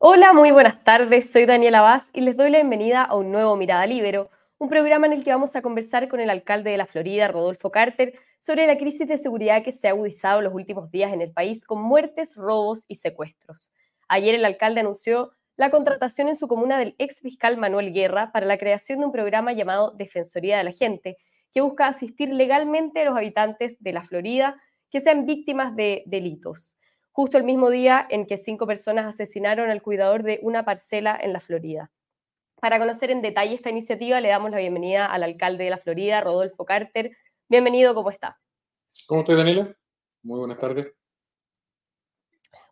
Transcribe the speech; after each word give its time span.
Hola, 0.00 0.32
muy 0.32 0.52
buenas 0.52 0.84
tardes. 0.84 1.28
Soy 1.28 1.44
Daniela 1.44 1.80
Vaz 1.80 2.10
y 2.12 2.20
les 2.20 2.36
doy 2.36 2.50
la 2.50 2.58
bienvenida 2.58 3.02
a 3.02 3.16
un 3.16 3.32
nuevo 3.32 3.56
Mirada 3.56 3.84
Libero, 3.84 4.30
un 4.56 4.68
programa 4.68 5.08
en 5.08 5.12
el 5.12 5.24
que 5.24 5.32
vamos 5.32 5.56
a 5.56 5.60
conversar 5.60 6.06
con 6.06 6.20
el 6.20 6.30
alcalde 6.30 6.70
de 6.70 6.76
la 6.76 6.86
Florida, 6.86 7.26
Rodolfo 7.26 7.72
Carter, 7.72 8.14
sobre 8.38 8.68
la 8.68 8.78
crisis 8.78 9.08
de 9.08 9.18
seguridad 9.18 9.64
que 9.64 9.72
se 9.72 9.88
ha 9.88 9.90
agudizado 9.90 10.40
los 10.40 10.54
últimos 10.54 10.92
días 10.92 11.12
en 11.12 11.20
el 11.20 11.32
país 11.32 11.64
con 11.64 11.82
muertes, 11.82 12.36
robos 12.36 12.84
y 12.86 12.94
secuestros. 12.94 13.72
Ayer 14.06 14.36
el 14.36 14.44
alcalde 14.44 14.82
anunció 14.82 15.32
la 15.56 15.72
contratación 15.72 16.28
en 16.28 16.36
su 16.36 16.46
comuna 16.46 16.78
del 16.78 16.94
ex 16.98 17.20
fiscal 17.20 17.56
Manuel 17.56 17.92
Guerra 17.92 18.30
para 18.30 18.46
la 18.46 18.56
creación 18.56 19.00
de 19.00 19.06
un 19.06 19.12
programa 19.12 19.52
llamado 19.52 19.90
Defensoría 19.96 20.58
de 20.58 20.64
la 20.64 20.72
Gente, 20.72 21.16
que 21.52 21.60
busca 21.60 21.88
asistir 21.88 22.28
legalmente 22.28 23.02
a 23.02 23.04
los 23.06 23.16
habitantes 23.16 23.82
de 23.82 23.92
la 23.92 24.04
Florida 24.04 24.62
que 24.92 25.00
sean 25.00 25.26
víctimas 25.26 25.74
de 25.74 26.04
delitos 26.06 26.76
justo 27.18 27.36
el 27.36 27.42
mismo 27.42 27.68
día 27.68 28.06
en 28.10 28.26
que 28.26 28.36
cinco 28.36 28.64
personas 28.64 29.04
asesinaron 29.04 29.70
al 29.70 29.82
cuidador 29.82 30.22
de 30.22 30.38
una 30.40 30.64
parcela 30.64 31.18
en 31.20 31.32
la 31.32 31.40
Florida. 31.40 31.90
Para 32.60 32.78
conocer 32.78 33.10
en 33.10 33.22
detalle 33.22 33.56
esta 33.56 33.70
iniciativa, 33.70 34.20
le 34.20 34.28
damos 34.28 34.52
la 34.52 34.58
bienvenida 34.58 35.04
al 35.06 35.24
alcalde 35.24 35.64
de 35.64 35.70
la 35.70 35.78
Florida, 35.78 36.20
Rodolfo 36.20 36.64
Carter. 36.64 37.16
Bienvenido, 37.48 37.92
¿cómo 37.92 38.10
está? 38.10 38.38
¿Cómo 39.08 39.22
estás, 39.22 39.36
Daniela? 39.36 39.76
Muy 40.22 40.38
buenas 40.38 40.58
tardes. 40.58 40.92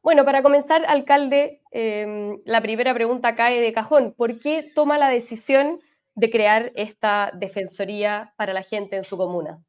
Bueno, 0.01 0.25
para 0.25 0.45
comenzar, 0.45 0.85
alcalde, 0.87 1.61
em, 1.73 2.41
la 2.45 2.63
primera 2.63 2.95
pregunta 2.95 3.35
cae 3.35 3.61
de 3.61 3.73
cajón. 3.73 4.15
¿Por 4.17 4.39
qué 4.39 4.71
toma 4.77 4.97
la 4.97 5.09
decisión 5.09 5.81
de 6.15 6.31
crear 6.31 6.71
esta 6.77 7.33
defensoría 7.35 8.33
para 8.37 8.53
la 8.53 8.63
gente 8.63 8.95
en 8.95 9.03
su 9.03 9.17
comuna? 9.17 9.61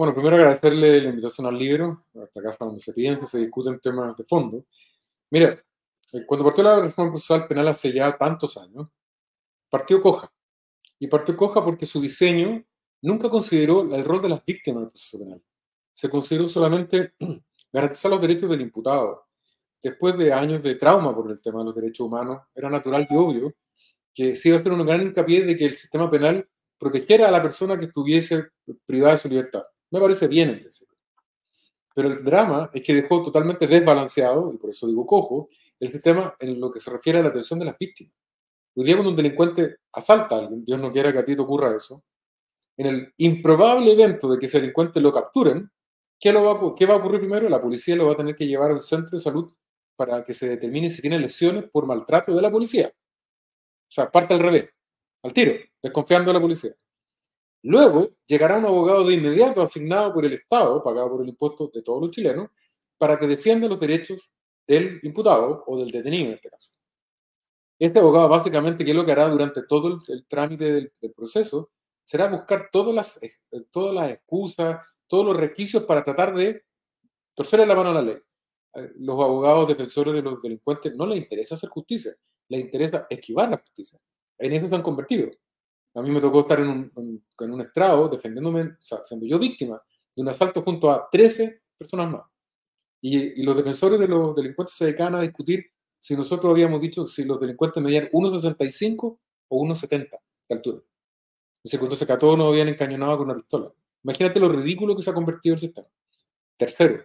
Bueno, 0.00 0.14
primero 0.14 0.36
agradecerle 0.36 0.98
la 1.02 1.10
invitación 1.10 1.46
al 1.46 1.58
libro, 1.58 2.06
a 2.14 2.24
esta 2.24 2.40
casa 2.40 2.64
donde 2.64 2.80
se 2.80 2.94
piensa, 2.94 3.26
se 3.26 3.36
discuten 3.36 3.78
temas 3.80 4.16
de 4.16 4.24
fondo. 4.24 4.64
Mira, 5.28 5.62
eh, 6.14 6.24
cuando 6.26 6.42
partió 6.42 6.64
la 6.64 6.80
reforma 6.80 7.10
procesal 7.10 7.46
penal 7.46 7.68
hace 7.68 7.92
ya 7.92 8.16
tantos 8.16 8.56
años, 8.56 8.88
partió 9.68 10.00
coja. 10.00 10.32
Y 10.98 11.06
partió 11.06 11.36
coja 11.36 11.62
porque 11.62 11.86
su 11.86 12.00
diseño 12.00 12.64
nunca 13.02 13.28
consideró 13.28 13.94
el 13.94 14.02
rol 14.02 14.22
de 14.22 14.30
las 14.30 14.42
víctimas 14.42 14.84
del 14.84 14.88
proceso 14.88 15.18
penal. 15.18 15.42
Se 15.92 16.08
consideró 16.08 16.48
solamente 16.48 17.12
garantizar 17.70 18.10
los 18.10 18.22
derechos 18.22 18.48
del 18.48 18.62
imputado. 18.62 19.26
Después 19.82 20.16
de 20.16 20.32
años 20.32 20.62
de 20.62 20.76
trauma 20.76 21.14
por 21.14 21.30
el 21.30 21.42
tema 21.42 21.58
de 21.58 21.66
los 21.66 21.74
derechos 21.74 22.06
humanos, 22.06 22.40
era 22.54 22.70
natural 22.70 23.06
y 23.10 23.14
obvio 23.14 23.52
que 24.14 24.34
se 24.34 24.48
iba 24.48 24.56
a 24.56 24.60
hacer 24.60 24.72
un 24.72 24.86
gran 24.86 25.02
hincapié 25.02 25.44
de 25.44 25.58
que 25.58 25.66
el 25.66 25.72
sistema 25.72 26.10
penal 26.10 26.48
protegiera 26.78 27.28
a 27.28 27.30
la 27.30 27.42
persona 27.42 27.78
que 27.78 27.84
estuviese 27.84 28.48
privada 28.86 29.12
de 29.12 29.18
su 29.18 29.28
libertad. 29.28 29.64
Me 29.90 30.00
parece 30.00 30.28
bien 30.28 30.50
en 30.50 30.60
principio. 30.60 30.96
Pero 31.94 32.08
el 32.08 32.24
drama 32.24 32.70
es 32.72 32.82
que 32.82 32.94
dejó 32.94 33.22
totalmente 33.22 33.66
desbalanceado, 33.66 34.52
y 34.54 34.58
por 34.58 34.70
eso 34.70 34.86
digo 34.86 35.04
cojo, 35.04 35.48
el 35.78 35.88
sistema 35.88 36.34
en 36.38 36.60
lo 36.60 36.70
que 36.70 36.80
se 36.80 36.90
refiere 36.90 37.18
a 37.18 37.22
la 37.22 37.28
atención 37.28 37.58
de 37.58 37.64
las 37.64 37.78
víctimas. 37.78 38.14
Hoy 38.74 38.84
día 38.84 38.94
cuando 38.94 39.10
un 39.10 39.16
delincuente 39.16 39.78
asalta 39.92 40.36
a 40.36 40.38
alguien, 40.38 40.64
Dios 40.64 40.80
no 40.80 40.92
quiera 40.92 41.12
que 41.12 41.18
a 41.18 41.24
ti 41.24 41.34
te 41.34 41.42
ocurra 41.42 41.74
eso, 41.76 42.04
en 42.76 42.86
el 42.86 43.12
improbable 43.18 43.92
evento 43.92 44.30
de 44.30 44.38
que 44.38 44.46
ese 44.46 44.60
delincuente 44.60 45.00
lo 45.00 45.12
capturen, 45.12 45.70
¿qué, 46.18 46.32
va, 46.32 46.74
¿qué 46.74 46.86
va 46.86 46.94
a 46.94 46.96
ocurrir 46.98 47.20
primero? 47.20 47.48
La 47.48 47.60
policía 47.60 47.96
lo 47.96 48.06
va 48.06 48.12
a 48.12 48.16
tener 48.16 48.36
que 48.36 48.46
llevar 48.46 48.70
a 48.70 48.74
un 48.74 48.80
centro 48.80 49.18
de 49.18 49.22
salud 49.22 49.52
para 49.96 50.24
que 50.24 50.32
se 50.32 50.48
determine 50.48 50.88
si 50.88 51.02
tiene 51.02 51.18
lesiones 51.18 51.64
por 51.70 51.86
maltrato 51.86 52.34
de 52.34 52.40
la 52.40 52.50
policía. 52.50 52.90
O 52.90 53.92
sea, 53.92 54.10
parte 54.10 54.32
al 54.32 54.40
revés, 54.40 54.70
al 55.22 55.32
tiro, 55.32 55.52
desconfiando 55.82 56.30
de 56.30 56.34
la 56.34 56.40
policía. 56.40 56.74
Luego 57.62 58.08
llegará 58.26 58.58
un 58.58 58.66
abogado 58.66 59.04
de 59.04 59.14
inmediato 59.14 59.60
asignado 59.62 60.12
por 60.12 60.24
el 60.24 60.32
Estado, 60.32 60.82
pagado 60.82 61.10
por 61.10 61.22
el 61.22 61.28
impuesto 61.28 61.70
de 61.72 61.82
todos 61.82 62.00
los 62.00 62.10
chilenos, 62.10 62.48
para 62.96 63.18
que 63.18 63.26
defienda 63.26 63.68
los 63.68 63.80
derechos 63.80 64.34
del 64.66 65.00
imputado 65.02 65.64
o 65.66 65.78
del 65.78 65.90
detenido 65.90 66.28
en 66.28 66.34
este 66.34 66.50
caso. 66.50 66.70
Este 67.78 67.98
abogado 67.98 68.28
básicamente, 68.28 68.84
¿qué 68.84 68.90
es 68.90 68.96
lo 68.96 69.04
que 69.04 69.12
hará 69.12 69.28
durante 69.28 69.62
todo 69.62 69.98
el, 70.08 70.26
trámite 70.26 70.64
del, 70.72 70.92
proceso? 71.16 71.70
Será 72.04 72.28
buscar 72.28 72.68
todas 72.70 72.94
las, 72.94 73.22
eh, 73.22 73.30
todas 73.70 73.94
las 73.94 74.10
excusas, 74.10 74.80
todos 75.06 75.24
los 75.24 75.36
requisitos 75.36 75.86
para 75.86 76.04
tratar 76.04 76.34
de 76.34 76.62
torcerle 77.34 77.66
la 77.66 77.74
mano 77.74 77.90
a 77.90 77.94
la 77.94 78.02
ley. 78.02 78.18
Eh, 78.74 78.92
los 78.96 79.14
abogados 79.16 79.66
defensores 79.68 80.14
de 80.14 80.22
los 80.22 80.40
delincuentes 80.42 80.94
no 80.94 81.06
les 81.06 81.18
interesa 81.18 81.54
hacer 81.54 81.70
justicia, 81.70 82.14
les 82.48 82.60
interesa 82.60 83.06
esquivar 83.08 83.50
la 83.50 83.58
justicia. 83.58 83.98
En 84.38 84.52
eso 84.52 84.68
se 84.68 84.74
han 84.74 84.82
convertido. 84.82 85.30
A 85.94 86.02
mí 86.02 86.10
me 86.10 86.20
tocó 86.20 86.40
estar 86.40 86.60
en 86.60 86.68
un, 86.68 87.24
en 87.40 87.50
un 87.50 87.60
estrado 87.60 88.08
defendiéndome, 88.08 88.62
o 88.62 88.76
sea, 88.80 89.04
siendo 89.04 89.26
yo 89.26 89.38
víctima 89.38 89.82
de 90.14 90.22
un 90.22 90.28
asalto 90.28 90.62
junto 90.62 90.90
a 90.90 91.08
13 91.10 91.62
personas 91.76 92.10
más. 92.12 92.22
Y, 93.00 93.40
y, 93.40 93.42
los 93.42 93.56
defensores 93.56 93.98
de 93.98 94.06
los 94.06 94.36
delincuentes 94.36 94.76
se 94.76 94.84
dedicaban 94.84 95.14
a 95.14 95.22
discutir 95.22 95.66
si 95.98 96.14
nosotros 96.14 96.52
habíamos 96.52 96.80
dicho 96.80 97.06
si 97.06 97.24
los 97.24 97.40
delincuentes 97.40 97.82
medían 97.82 98.08
1,65 98.10 99.18
o 99.48 99.64
1,70 99.64 100.10
de 100.48 100.54
altura. 100.54 100.82
Y 101.62 101.74
entonces 101.74 102.06
que 102.06 102.12
a 102.12 102.18
todos 102.18 102.38
nos 102.38 102.48
habían 102.48 102.68
encañonado 102.68 103.18
con 103.18 103.30
una 103.30 103.36
pistola. 103.36 103.72
Imagínate 104.02 104.40
lo 104.40 104.48
ridículo 104.48 104.96
que 104.96 105.02
se 105.02 105.10
ha 105.10 105.14
convertido 105.14 105.54
el 105.54 105.60
sistema. 105.60 105.86
Tercero, 106.56 107.04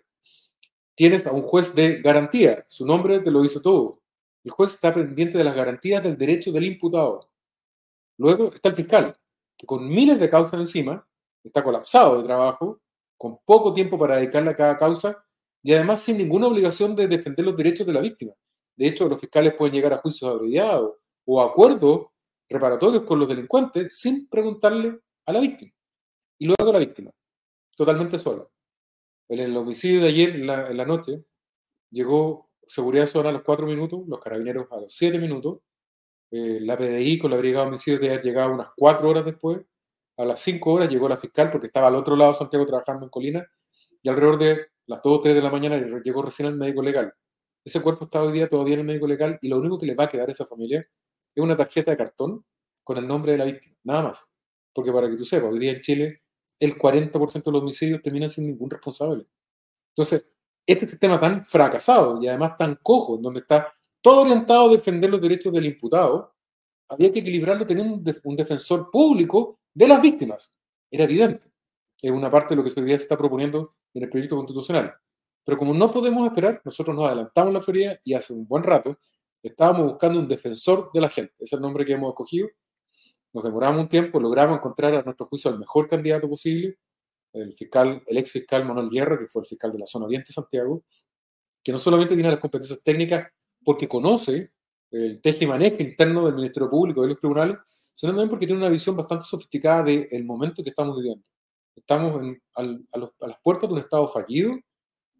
tienes 0.95 1.28
a 1.28 1.31
un 1.31 1.41
juez 1.41 1.75
de 1.75 2.01
garantía. 2.01 2.66
Su 2.69 2.85
nombre 2.85 3.19
te 3.19 3.31
lo 3.31 3.41
dice 3.41 3.59
todo. 3.59 4.01
El 4.44 4.51
juez 4.51 4.75
está 4.75 4.94
pendiente 4.94 5.38
de 5.38 5.44
las 5.44 5.56
garantías 5.56 6.03
del 6.03 6.18
derecho 6.18 6.51
del 6.51 6.66
imputado. 6.66 7.29
Luego 8.18 8.48
está 8.48 8.70
el 8.70 8.76
fiscal, 8.76 9.16
que 9.58 9.66
con 9.66 9.88
miles 9.88 10.20
de 10.20 10.30
causas 10.30 10.59
encima, 10.59 11.08
está 11.44 11.64
colapsado 11.64 12.18
de 12.18 12.24
trabajo, 12.24 12.81
con 13.18 13.40
poco 13.46 13.74
tiempo 13.74 13.98
para 13.98 14.18
dedicarle 14.18 14.52
a 14.52 14.56
cada 14.56 14.78
causa 14.78 15.24
y 15.64 15.74
además 15.74 16.02
sin 16.02 16.18
ninguna 16.18 16.48
obligación 16.48 16.96
de 16.96 17.08
defender 17.08 17.46
los 17.46 17.56
derechos 17.56 17.88
de 17.88 17.94
la 17.94 18.02
víctima. 18.02 18.34
De 18.75 18.88
hecho, 18.88 19.08
los 19.08 19.20
fiscales 19.20 19.54
pueden 19.56 19.74
llegar 19.74 19.94
a 19.94 19.98
juicios 19.98 20.30
abreviados 20.30 20.96
o 21.25 21.42
acuerdos 21.42 22.08
reparatorios 22.50 23.04
con 23.04 23.20
los 23.20 23.28
delincuentes 23.28 23.98
sin 24.00 24.28
preguntarle 24.28 25.00
a 25.25 25.34
la 25.34 25.40
víctima. 25.40 25.72
Y 26.38 26.48
luego 26.48 26.74
la 26.74 26.80
víctima, 26.80 27.12
totalmente 27.75 28.20
sola. 28.20 28.46
En 29.30 29.40
el 29.40 29.56
homicidio 29.58 30.02
de 30.02 30.09
ayer, 30.09 30.30
en 30.36 30.46
la, 30.46 30.86
noche, 30.86 31.24
llegó 31.90 32.52
seguridad 32.68 33.08
zona 33.08 33.30
a 33.30 33.31
los 33.31 33.44
cuatro 33.44 33.66
minutos, 33.66 34.08
los 34.08 34.20
carabineros 34.20 34.68
a 34.72 34.81
los 34.81 34.94
siete 34.94 35.18
minutos, 35.18 35.59
eh, 36.35 36.59
la 36.59 36.75
PDI 36.75 37.18
con 37.18 37.31
la 37.31 37.38
Brigada 37.38 37.63
de 37.63 37.69
Homicidios 37.69 38.01
de 38.01 38.09
haber 38.09 38.22
llegado 38.22 38.53
unas 38.53 38.68
cuatro 38.75 39.09
horas 39.09 39.23
después. 39.23 39.62
A 40.18 40.25
las 40.25 40.41
cinco 40.41 40.73
horas 40.73 40.90
llegó 40.90 41.07
la 41.07 41.16
fiscal 41.16 41.50
porque 41.50 41.68
estaba 41.68 41.88
al 41.88 41.96
otro 41.96 42.16
lado 42.18 42.31
de 42.34 42.38
Santiago 42.38 42.66
trabajando 42.66 43.06
en 43.06 43.09
Colina 43.09 43.47
y 44.01 44.09
alrededor 44.09 44.38
de 44.38 44.68
las 44.85 45.01
dos 45.01 45.19
o 45.19 45.22
tres 45.22 45.34
de 45.34 45.41
la 45.41 45.50
mañana 45.50 45.78
llegó 46.03 46.22
recién 46.22 46.50
el 46.50 46.56
médico 46.56 46.81
legal. 46.81 47.13
Ese 47.63 47.81
cuerpo 47.81 48.06
está 48.06 48.22
hoy 48.22 48.34
día 48.34 48.50
todavía 48.50 48.74
en 48.74 48.81
el 48.81 48.85
médico 48.85 49.07
legal 49.07 49.40
y 49.41 49.47
lo 49.47 49.59
único 49.59 49.79
que 49.79 49.85
le 49.85 49.95
va 49.95 50.03
a 50.03 50.09
quedar 50.09 50.28
a 50.28 50.31
esa 50.34 50.45
familia 50.45 50.85
es 51.34 51.44
una 51.44 51.56
tarjeta 51.56 51.91
de 51.91 51.97
cartón 51.97 52.45
con 52.84 52.97
el 52.97 53.07
nombre 53.07 53.31
de 53.31 53.38
la 53.38 53.45
víctima, 53.45 53.75
nada 53.85 54.03
más. 54.03 54.29
Porque 54.74 54.91
para 54.91 55.09
que 55.09 55.16
tú 55.16 55.24
sepas, 55.24 55.50
hoy 55.50 55.59
día 55.59 55.72
en 55.72 55.81
Chile 55.81 56.22
el 56.59 56.78
40% 56.78 57.44
de 57.44 57.51
los 57.51 57.62
homicidios 57.62 58.01
terminan 58.01 58.29
sin 58.29 58.45
ningún 58.45 58.69
responsable. 58.69 59.25
Entonces, 59.90 60.28
este 60.66 60.85
sistema 60.85 61.18
tan 61.18 61.45
fracasado 61.45 62.22
y 62.22 62.28
además 62.28 62.57
tan 62.57 62.78
cojo, 62.81 63.18
donde 63.18 63.40
está 63.40 63.74
todo 64.06 64.22
orientado 64.22 64.68
a 64.68 64.72
defender 64.72 65.10
los 65.10 65.20
derechos 65.20 65.52
del 65.52 65.66
imputado, 65.66 66.36
había 66.90 67.12
que 67.12 67.22
equilibrarlo 67.22 67.66
teniendo 67.66 67.96
un, 67.96 68.36
defensor 68.36 68.92
público 68.92 69.62
de 69.74 69.88
las 69.88 70.00
víctimas. 70.00 70.56
Era 70.92 71.06
evidente. 71.06 71.52
Es 72.00 72.12
una 72.12 72.30
parte 72.30 72.50
de 72.50 72.58
lo 72.58 72.64
que 72.64 72.80
hoy 72.80 72.86
día 72.86 73.00
se 73.00 73.06
está 73.06 73.18
proponiendo 73.18 73.78
en 73.96 74.04
el 74.04 74.10
proyecto 74.12 74.36
constitucional. 74.36 74.94
Pero 75.44 75.58
como 75.58 75.74
no 75.74 75.90
podemos 75.90 76.28
esperar, 76.28 76.62
nosotros 76.64 76.96
nos 76.96 77.08
adelantamos 77.08 77.52
la 77.52 77.62
feria 77.62 78.00
y 78.04 78.13
hace 78.13 78.31
un 78.34 78.48
buen 78.48 78.62
rato 78.62 78.96
estábamos 79.42 79.94
buscando 79.94 80.19
un 80.19 80.28
defensor 80.28 80.92
de 80.94 81.01
la 81.01 81.10
gente. 81.10 81.34
Es 81.40 81.51
el 81.54 81.62
nombre 81.62 81.84
que 81.84 81.94
hemos 81.94 82.10
escogido. 82.10 82.48
Nos 83.34 83.44
demoramos 83.44 83.81
un 83.81 83.90
tiempo, 83.90 84.19
logramos 84.19 84.60
encontrar 84.60 84.94
a 84.94 85.01
nuestro 85.01 85.25
juicio 85.25 85.50
el 85.50 85.58
mejor 85.58 85.88
candidato 85.88 86.30
posible, 86.30 86.78
el 87.34 87.54
fiscal, 87.54 88.04
el 88.06 88.18
ex 88.19 88.31
fiscal 88.31 88.66
Manuel 88.66 88.88
Guerra, 88.88 89.18
que 89.18 89.25
fue 89.25 89.42
el 89.42 89.48
fiscal 89.48 89.72
de 89.72 89.80
la 89.80 89.88
zona 89.88 90.06
oriente 90.06 90.28
de 90.28 90.34
Santiago, 90.34 90.84
que 91.63 91.72
no 91.72 91.80
solamente 91.80 92.13
tiene 92.13 92.30
las 92.30 92.40
competencias 92.40 92.80
técnicas 92.84 93.31
porque 93.65 93.88
conoce 93.88 94.51
el 94.91 95.19
teje 95.21 95.45
interno 95.79 96.25
del 96.25 96.35
Ministerio 96.35 96.69
Público 96.69 97.01
de 97.01 97.09
los 97.09 97.19
tribunales, 97.19 97.57
sino 97.94 98.12
también 98.12 98.29
porque 98.29 98.45
tiene 98.45 98.62
una 98.62 98.69
visión 98.69 98.95
bastante 98.95 99.25
sofisticada 99.25 99.83
del 99.83 100.23
momento 100.23 100.63
que 100.63 100.69
estamos 100.69 100.97
viviendo. 100.97 101.25
Estamos 101.75 102.38
a, 102.56 102.63
las 102.63 103.39
puertas 103.44 103.69
de 103.69 103.73
un 103.73 103.79
Estado 103.79 104.07
fallido, 104.07 104.53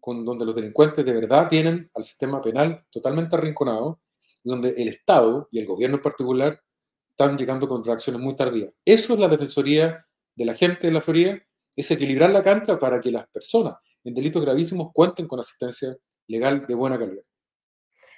con, 0.00 0.24
donde 0.24 0.46
los 0.46 0.54
delincuentes 0.54 1.04
de 1.04 1.12
verdad 1.12 1.48
tienen 1.48 1.90
al 1.94 2.04
sistema 2.04 2.40
penal 2.40 2.86
totalmente 2.90 3.36
arrinconado, 3.36 4.00
donde 4.44 4.70
el 4.70 4.88
Estado 4.88 5.48
y 5.50 5.58
el 5.58 5.66
gobierno 5.66 5.96
en 5.96 6.02
particular 6.02 6.62
están 7.10 7.36
llegando 7.36 7.66
con 7.66 7.84
reacciones 7.84 8.22
muy 8.22 8.36
tardías. 8.36 8.70
Eso 8.84 9.14
es 9.14 9.20
la 9.20 9.28
defensoría 9.28 10.06
de 10.34 10.44
la 10.44 10.54
gente 10.54 10.86
de 10.86 10.92
la 10.92 11.00
Florida, 11.00 11.38
es 11.74 11.90
equilibrar 11.90 12.30
la 12.30 12.42
cancha 12.42 12.78
para 12.78 13.00
que 13.00 13.10
las 13.10 13.26
personas 13.28 13.74
en 14.04 14.14
delitos 14.14 14.42
gravísimos 14.42 14.92
cuenten 14.92 15.26
con 15.26 15.40
asistencia 15.40 15.96
legal 16.28 16.64
de 16.66 16.74
buena 16.74 16.98
calidad. 16.98 17.22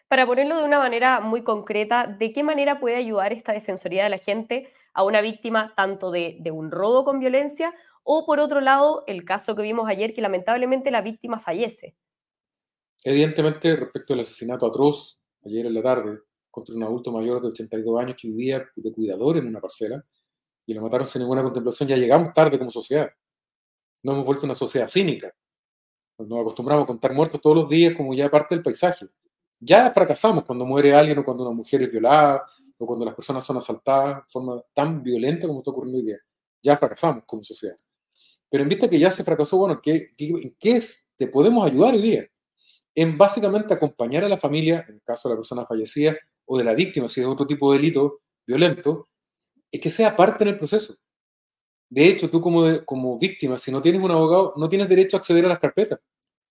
Para 0.08 0.26
ponerlo 0.26 0.56
de 0.56 0.64
una 0.64 0.78
manera 0.78 1.20
muy 1.20 1.42
concreta, 1.42 2.06
¿de 2.06 2.32
qué 2.32 2.42
manera 2.42 2.80
puede 2.80 2.96
ayudar 2.96 3.34
esta 3.34 3.52
Defensoría 3.52 4.04
de 4.04 4.10
la 4.10 4.18
Gente 4.18 4.72
a 4.94 5.04
una 5.04 5.20
víctima 5.20 5.74
tanto 5.76 6.10
de, 6.10 6.40
un 6.50 6.70
robo 6.70 7.04
con 7.04 7.20
violencia 7.20 7.74
o, 8.04 8.24
por 8.24 8.40
otro 8.40 8.62
lado, 8.62 9.04
el 9.06 9.26
caso 9.26 9.54
que 9.54 9.60
vimos 9.60 9.86
ayer, 9.86 10.14
que 10.14 10.22
lamentablemente 10.22 10.90
la 10.90 11.02
víctima 11.02 11.38
fallece? 11.38 11.94
Evidentemente, 13.04 13.76
respecto 13.76 14.14
al 14.14 14.20
asesinato 14.20 14.66
atroz 14.66 15.20
ayer 15.44 15.66
en 15.66 15.74
la 15.74 15.82
tarde, 15.82 16.20
contra 16.50 16.74
un 16.74 16.82
adulto 16.82 17.12
mayor 17.12 17.42
de 17.42 17.48
82 17.48 18.02
años 18.02 18.16
que 18.18 18.28
vivía 18.28 18.66
de 18.74 18.92
cuidador 18.92 19.36
en 19.36 19.46
una 19.46 19.60
parcela 19.60 20.02
y 20.64 20.72
lo 20.72 20.80
mataron 20.80 21.06
sin 21.06 21.20
ninguna 21.20 21.42
contemplación. 21.42 21.86
Ya 21.86 21.96
llegamos 21.96 22.32
tarde 22.32 22.58
como 22.58 22.70
sociedad. 22.70 23.10
No 24.02 24.12
hemos 24.12 24.24
vuelto 24.24 24.46
una 24.46 24.54
sociedad 24.54 24.88
cínica. 24.88 25.34
Nos 26.18 26.40
acostumbramos 26.40 26.84
a 26.84 26.86
contar 26.86 27.12
muertos 27.12 27.40
todos 27.40 27.56
los 27.56 27.68
días 27.68 27.94
como 27.94 28.14
ya 28.14 28.30
parte 28.30 28.54
del 28.54 28.64
paisaje. 28.64 29.06
Ya 29.60 29.90
fracasamos 29.92 30.44
cuando 30.44 30.64
muere 30.64 30.94
alguien 30.94 31.18
o 31.18 31.24
cuando 31.24 31.44
una 31.44 31.54
mujer 31.54 31.82
es 31.82 31.90
violada 31.90 32.44
o 32.78 32.86
cuando 32.86 33.04
las 33.04 33.14
personas 33.14 33.44
son 33.44 33.56
asaltadas 33.56 34.18
de 34.18 34.22
forma 34.28 34.62
tan 34.72 35.02
violenta 35.02 35.46
como 35.46 35.60
está 35.60 35.70
ocurriendo 35.72 35.98
hoy 35.98 36.06
día. 36.06 36.18
Ya 36.62 36.76
fracasamos 36.76 37.24
como 37.26 37.42
sociedad. 37.42 37.76
Pero 38.50 38.62
en 38.62 38.68
vista 38.68 38.88
que 38.88 38.98
ya 38.98 39.10
se 39.10 39.24
fracasó, 39.24 39.58
bueno, 39.58 39.80
¿qué, 39.82 40.06
qué, 40.16 40.54
qué 40.58 40.76
es? 40.76 41.10
¿Te 41.16 41.26
podemos 41.26 41.68
ayudar 41.68 41.94
hoy 41.94 42.02
día? 42.02 42.26
En 42.94 43.18
básicamente 43.18 43.74
acompañar 43.74 44.24
a 44.24 44.28
la 44.28 44.38
familia, 44.38 44.84
en 44.88 44.96
el 44.96 45.02
caso 45.02 45.28
de 45.28 45.34
la 45.34 45.38
persona 45.38 45.66
fallecida, 45.66 46.16
o 46.46 46.58
de 46.58 46.64
la 46.64 46.74
víctima, 46.74 47.08
si 47.08 47.20
es 47.20 47.26
otro 47.26 47.46
tipo 47.46 47.72
de 47.72 47.78
delito 47.78 48.20
violento, 48.46 49.08
es 49.70 49.80
que 49.80 49.90
sea 49.90 50.16
parte 50.16 50.44
en 50.44 50.50
el 50.50 50.56
proceso. 50.58 50.94
De 51.90 52.06
hecho, 52.06 52.30
tú 52.30 52.40
como, 52.40 52.64
como 52.84 53.18
víctima, 53.18 53.58
si 53.58 53.72
no 53.72 53.82
tienes 53.82 54.02
un 54.02 54.10
abogado, 54.10 54.54
no 54.56 54.68
tienes 54.68 54.88
derecho 54.88 55.16
a 55.16 55.20
acceder 55.20 55.44
a 55.46 55.48
las 55.48 55.58
carpetas. 55.58 56.00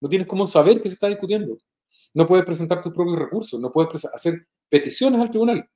No 0.01 0.09
tienes 0.09 0.27
cómo 0.27 0.47
saber 0.47 0.81
qué 0.81 0.89
se 0.89 0.95
está 0.95 1.07
discutiendo. 1.07 1.57
No 2.17 2.25
puedes 2.25 2.47
presentar 2.47 2.81
tus 2.81 2.91
propios 2.93 3.19
recursos, 3.19 3.59
no 3.59 3.71
puedes 3.71 4.03
hacer 4.05 4.47
peticiones 4.69 5.21
al 5.21 5.29
tribunal. 5.29 5.69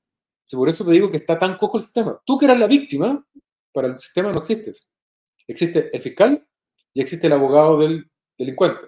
por 0.51 0.69
eso 0.69 0.83
te 0.83 0.91
digo 0.91 1.11
que 1.11 1.17
está 1.17 1.37
tan 1.37 1.55
cojo 1.55 1.77
el 1.77 1.83
sistema. 1.83 2.19
Tú 2.25 2.39
que 2.39 2.45
eras 2.45 2.57
la 2.57 2.65
víctima, 2.65 3.23
para 3.71 3.89
el 3.89 3.99
sistema 3.99 4.31
no 4.31 4.39
existes. 4.39 4.91
Existe 5.47 5.95
el 5.95 6.01
fiscal 6.01 6.43
y 6.95 7.01
existe 7.01 7.27
el 7.27 7.33
abogado 7.33 7.77
del 7.77 8.09
delincuente. 8.35 8.87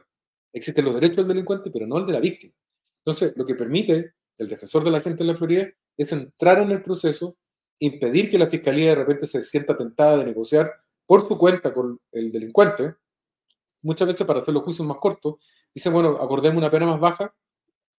Existen 0.52 0.84
los 0.84 0.96
derechos 0.96 1.18
del 1.18 1.28
delincuente, 1.28 1.70
pero 1.70 1.86
no 1.86 2.00
el 2.00 2.08
de 2.08 2.14
la 2.14 2.20
víctima. 2.20 2.56
Entonces, 3.06 3.34
lo 3.36 3.46
que 3.46 3.54
permite 3.54 4.16
el 4.40 4.50
defensor 4.50 4.84
de 4.84 4.90
la 4.90 5.02
gente 5.02 5.22
en 5.22 5.28
la 5.28 5.36
Florida 5.36 5.68
es 5.96 6.12
entrar 6.12 6.58
en 6.58 6.72
el 6.72 6.82
proceso, 6.82 7.38
impedir 7.78 8.32
que 8.32 8.40
la 8.40 8.48
fiscalía 8.48 8.90
de 8.90 8.96
repente 8.96 9.28
se 9.28 9.44
sienta 9.44 9.78
tentada 9.78 10.18
de 10.18 10.26
negociar 10.26 10.74
por 11.06 11.28
su 11.28 11.38
cuenta 11.38 11.72
con 11.72 12.00
el 12.14 12.32
delincuente, 12.32 12.96
muchas 13.84 14.08
veces 14.08 14.26
para 14.26 14.40
hacer 14.40 14.56
los 14.56 14.64
juicios 14.64 14.88
más 14.88 14.98
cortos, 14.98 15.36
dicen, 15.72 15.94
bueno, 15.94 16.18
acordemos 16.20 16.58
una 16.58 16.72
pena 16.72 16.88
más 16.88 17.00
baja, 17.00 17.36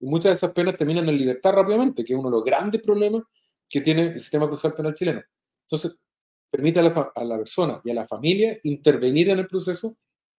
muchas 0.05 0.31
de 0.31 0.35
esas 0.35 0.53
penas 0.53 0.77
terminan 0.77 1.09
en 1.09 1.17
libertad 1.17 1.53
rápidamente, 1.53 2.05
que 2.05 2.13
es 2.13 2.19
uno 2.19 2.31
de 2.31 2.37
los 2.37 2.45
grandes 2.45 2.83
problemas 2.83 3.23
que 3.69 3.81
tiene 3.81 4.03
el 4.03 4.21
sistema 4.21 4.47
procesal 4.47 4.75
penal 4.75 4.95
chileno. 4.95 5.23
Entonces, 5.63 6.05
permite 6.51 6.81
a 6.81 6.83
la, 6.83 7.13
a 7.15 7.25
la 7.25 7.37
persona 7.37 7.81
y 7.85 7.91
a 7.91 7.95
la 7.95 8.07
familia 8.07 8.59
intervenir 8.63 9.31
en 9.31 9.41
el 9.41 9.47
proceso 9.47 9.97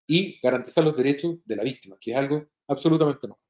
y 0.08 0.40
garantizar 0.42 0.84
los 0.84 0.96
derechos 0.96 1.38
de 1.46 1.56
la 1.56 1.64
víctima, 1.64 1.98
que 2.00 2.12
es 2.12 2.18
algo 2.18 2.46
absolutamente 2.68 3.28
nuevo. 3.28 3.42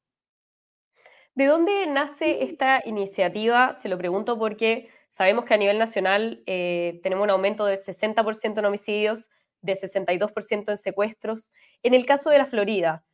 ¿De 1.36 1.48
dónde 1.48 1.86
nace 1.88 2.44
esta 2.44 2.82
iniciativa? 2.86 3.74
Se 3.74 3.90
lo 3.90 3.98
pregunto 3.98 4.40
porque 4.40 4.90
sabemos 5.10 5.44
que 5.44 5.54
a 5.54 5.58
nivel 5.58 5.78
nacional 5.78 6.42
eh, 6.46 7.02
tenemos 7.04 7.26
un 7.26 7.30
aumento 7.30 7.66
del 7.66 7.78
60% 7.78 8.60
en 8.60 8.66
homicidios, 8.66 9.30
de 9.62 9.74
62% 9.74 10.70
en 10.70 10.78
secuestros. 10.78 11.52
En 11.84 11.94
el 11.94 12.06
caso 12.06 12.30
de 12.30 12.38
la 12.38 12.46
Florida, 12.46 13.06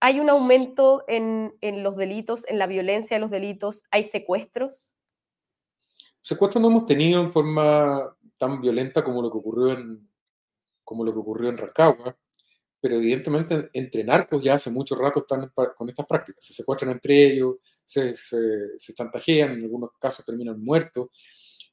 ¿hay 0.00 0.20
un 0.20 0.30
aumento 0.30 1.04
en, 1.08 1.54
en, 1.60 1.82
los 1.82 1.96
delitos, 1.96 2.46
en 2.48 2.58
la 2.58 2.66
violencia 2.66 3.16
de 3.16 3.20
los 3.20 3.30
delitos? 3.30 3.82
¿Hay 3.90 4.02
secuestros? 4.02 4.92
Secuestros 6.20 6.62
no 6.62 6.68
hemos 6.68 6.86
tenido 6.86 7.20
en 7.20 7.30
forma 7.30 8.16
tan 8.38 8.60
violenta 8.60 9.02
como 9.04 9.22
lo 9.22 9.30
que 9.30 9.38
ocurrió 9.38 9.72
en, 9.72 10.10
como 10.84 11.04
lo 11.04 11.12
que 11.12 11.18
ocurrió 11.20 11.50
en 11.50 11.58
Rancagua 11.58 12.16
pero 12.86 12.98
evidentemente 12.98 13.68
entre 13.72 14.04
narcos 14.04 14.44
ya 14.44 14.54
hace 14.54 14.70
mucho 14.70 14.94
rato 14.94 15.18
están 15.18 15.50
con 15.76 15.88
estas 15.88 16.06
prácticas. 16.06 16.44
Se 16.44 16.54
secuestran 16.54 16.92
entre 16.92 17.26
ellos, 17.26 17.56
se, 17.84 18.14
se, 18.14 18.94
chantajean, 18.94 19.54
en 19.54 19.64
algunos 19.64 19.90
casos 19.98 20.24
terminan 20.24 20.62
muertos. 20.62 21.08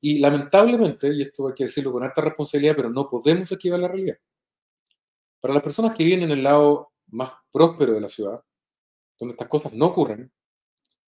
Y 0.02 0.18
lamentablemente, 0.18 1.14
y 1.14 1.22
esto 1.22 1.48
hay 1.48 1.54
que 1.54 1.66
decirlo 1.66 1.92
con 1.92 2.04
alta 2.04 2.22
responsabilidad, 2.22 2.76
pero 2.76 2.90
no 2.90 3.08
podemos 3.08 3.52
esquivar 3.52 3.80
la 3.80 3.90
realidad. 3.90 4.18
Para 5.40 5.54
las 5.54 5.62
personas 5.62 5.96
que 5.96 6.04
viven 6.04 6.24
en 6.24 6.32
el 6.32 6.44
lado 6.44 6.93
más 7.14 7.32
próspero 7.52 7.94
de 7.94 8.02
la 8.02 8.10
ciudad, 8.10 8.44
donde 9.20 9.34
estas 9.34 9.48
cosas 9.48 9.74
no 9.74 9.88
ocurren, 9.88 10.32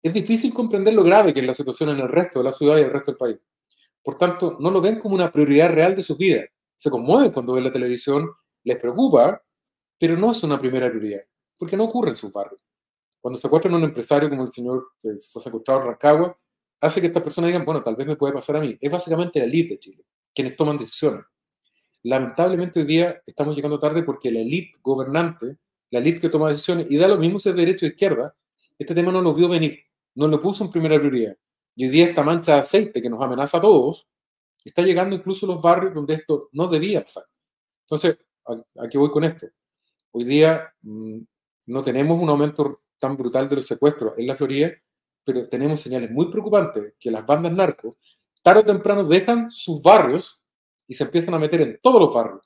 es 0.03 0.13
difícil 0.13 0.53
comprender 0.53 0.93
lo 0.93 1.03
grave 1.03 1.33
que 1.33 1.41
es 1.41 1.45
la 1.45 1.53
situación 1.53 1.89
en 1.89 1.99
el 1.99 2.09
resto 2.09 2.39
de 2.39 2.45
la 2.45 2.51
ciudad 2.51 2.77
y 2.77 2.81
el 2.81 2.91
resto 2.91 3.11
del 3.11 3.17
país. 3.17 3.37
Por 4.03 4.17
tanto, 4.17 4.57
no 4.59 4.71
lo 4.71 4.81
ven 4.81 4.99
como 4.99 5.13
una 5.13 5.31
prioridad 5.31 5.69
real 5.69 5.95
de 5.95 6.01
sus 6.01 6.17
vidas. 6.17 6.45
Se 6.75 6.89
conmueven 6.89 7.31
cuando 7.31 7.53
ven 7.53 7.63
la 7.63 7.71
televisión, 7.71 8.29
les 8.63 8.77
preocupa, 8.79 9.43
pero 9.99 10.17
no 10.17 10.31
es 10.31 10.41
una 10.43 10.59
primera 10.59 10.89
prioridad, 10.89 11.21
porque 11.57 11.77
no 11.77 11.83
ocurre 11.83 12.09
en 12.09 12.15
sus 12.15 12.31
barrios. 12.31 12.63
Cuando 13.19 13.39
se 13.39 13.45
encuentra 13.45 13.69
un 13.75 13.83
empresario 13.83 14.29
como 14.29 14.43
el 14.43 14.51
señor 14.51 14.93
que 14.99 15.11
fue 15.31 15.41
secuestrado 15.41 15.81
en 15.81 15.87
Rancagua, 15.87 16.35
hace 16.79 16.99
que 16.99 17.07
estas 17.07 17.21
personas 17.21 17.49
digan, 17.49 17.63
bueno, 17.63 17.83
tal 17.83 17.95
vez 17.95 18.07
me 18.07 18.15
puede 18.15 18.33
pasar 18.33 18.55
a 18.55 18.59
mí. 18.59 18.75
Es 18.81 18.91
básicamente 18.91 19.37
la 19.37 19.45
élite 19.45 19.75
de 19.75 19.79
Chile, 19.79 20.05
quienes 20.33 20.55
toman 20.55 20.79
decisiones. 20.79 21.23
Lamentablemente 22.03 22.79
hoy 22.79 22.87
día 22.87 23.21
estamos 23.23 23.55
llegando 23.55 23.77
tarde 23.77 24.01
porque 24.01 24.31
la 24.31 24.39
élite 24.39 24.79
gobernante, 24.81 25.57
la 25.91 25.99
élite 25.99 26.21
que 26.21 26.29
toma 26.29 26.49
decisiones, 26.49 26.87
y 26.89 26.97
da 26.97 27.07
lo 27.07 27.17
mismo 27.17 27.37
ser 27.37 27.53
derecho 27.53 27.85
o 27.85 27.89
izquierda, 27.89 28.35
este 28.79 28.95
tema 28.95 29.11
no 29.11 29.21
lo 29.21 29.33
vio 29.33 29.47
venir, 29.47 29.79
no 30.15 30.27
lo 30.27 30.41
puso 30.41 30.63
en 30.63 30.71
primera 30.71 30.97
prioridad. 30.97 31.37
Y 31.75 31.85
hoy 31.85 31.91
día 31.91 32.05
esta 32.07 32.23
mancha 32.23 32.55
de 32.55 32.61
aceite 32.61 33.01
que 33.01 33.09
nos 33.09 33.21
amenaza 33.21 33.57
a 33.57 33.61
todos, 33.61 34.07
está 34.63 34.81
llegando 34.81 35.15
incluso 35.15 35.45
a 35.45 35.49
los 35.49 35.61
barrios 35.61 35.93
donde 35.93 36.15
esto 36.15 36.49
no 36.53 36.67
debía 36.67 37.01
pasar. 37.03 37.25
Entonces, 37.85 38.17
¿a, 38.45 38.87
qué 38.87 38.97
voy 38.97 39.11
con 39.11 39.23
esto? 39.23 39.47
Hoy 40.11 40.23
día 40.23 40.73
mm, 40.81 41.19
no 41.67 41.83
tenemos 41.83 42.21
un 42.21 42.29
aumento 42.29 42.81
tan 42.97 43.17
brutal 43.17 43.49
de 43.49 43.57
los 43.57 43.65
secuestros 43.65 44.13
en 44.17 44.27
la 44.27 44.35
Florida, 44.35 44.71
pero 45.23 45.47
tenemos 45.47 45.79
señales 45.79 46.09
muy 46.11 46.31
preocupantes 46.31 46.93
que 46.99 47.11
las 47.11 47.25
bandas 47.25 47.51
narcos 47.51 47.97
tarde 48.41 48.61
o 48.61 48.65
temprano 48.65 49.03
dejan 49.03 49.51
sus 49.51 49.81
barrios 49.81 50.43
y 50.87 50.93
se 50.93 51.03
empiezan 51.03 51.33
a 51.33 51.39
meter 51.39 51.61
en 51.61 51.79
todos 51.81 52.01
los 52.01 52.13
barrios. 52.13 52.41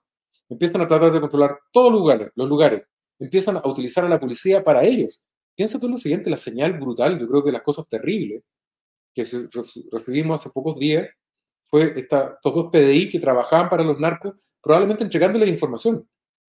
Empiezan 0.49 0.81
a 0.81 0.87
tratar 0.87 1.11
de 1.11 1.21
controlar 1.21 1.59
todos 1.71 1.91
los 1.91 2.01
lugares, 2.01 2.31
los 2.35 2.47
lugares. 2.47 2.83
Empiezan 3.19 3.57
a 3.57 3.67
utilizar 3.67 4.05
a 4.05 4.09
la 4.09 4.19
policía 4.19 4.63
para 4.63 4.83
ellos. 4.83 5.21
Piensa 5.55 5.79
tú 5.79 5.87
lo 5.87 5.97
siguiente, 5.97 6.29
la 6.29 6.37
señal 6.37 6.73
brutal, 6.73 7.19
yo 7.19 7.27
creo 7.27 7.43
que 7.43 7.51
las 7.51 7.61
cosas 7.61 7.87
terribles 7.87 8.43
que 9.13 9.25
recibimos 9.91 10.39
hace 10.39 10.49
pocos 10.49 10.77
días 10.77 11.07
fue 11.67 11.93
esta, 11.97 12.33
estos 12.35 12.53
dos 12.53 12.69
PDI 12.71 13.09
que 13.09 13.19
trabajaban 13.19 13.69
para 13.69 13.83
los 13.83 13.97
narcos, 13.97 14.33
probablemente 14.61 15.05
entregándole 15.05 15.47
información. 15.47 16.07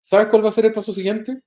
¿Sabes 0.02 0.28
cuál 0.28 0.44
va 0.44 0.50
a 0.50 0.52
ser 0.52 0.66
el 0.66 0.74
paso 0.74 0.92
siguiente? 0.92 1.42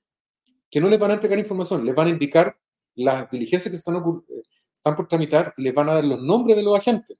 Que 0.70 0.80
no 0.80 0.88
les 0.88 0.98
van 0.98 1.10
a 1.10 1.14
entregar 1.14 1.38
información, 1.38 1.84
les 1.84 1.94
van 1.94 2.06
a 2.06 2.10
indicar 2.10 2.56
las 2.94 3.30
diligencias 3.30 3.70
que 3.70 3.76
están, 3.76 3.96
eh, 3.96 4.42
están 4.74 4.96
por 4.96 5.06
tramitar 5.06 5.52
y 5.56 5.62
les 5.62 5.74
van 5.74 5.90
a 5.90 5.94
dar 5.94 6.04
los 6.04 6.22
nombres 6.22 6.56
de 6.56 6.62
los 6.62 6.76
agentes. 6.76 7.18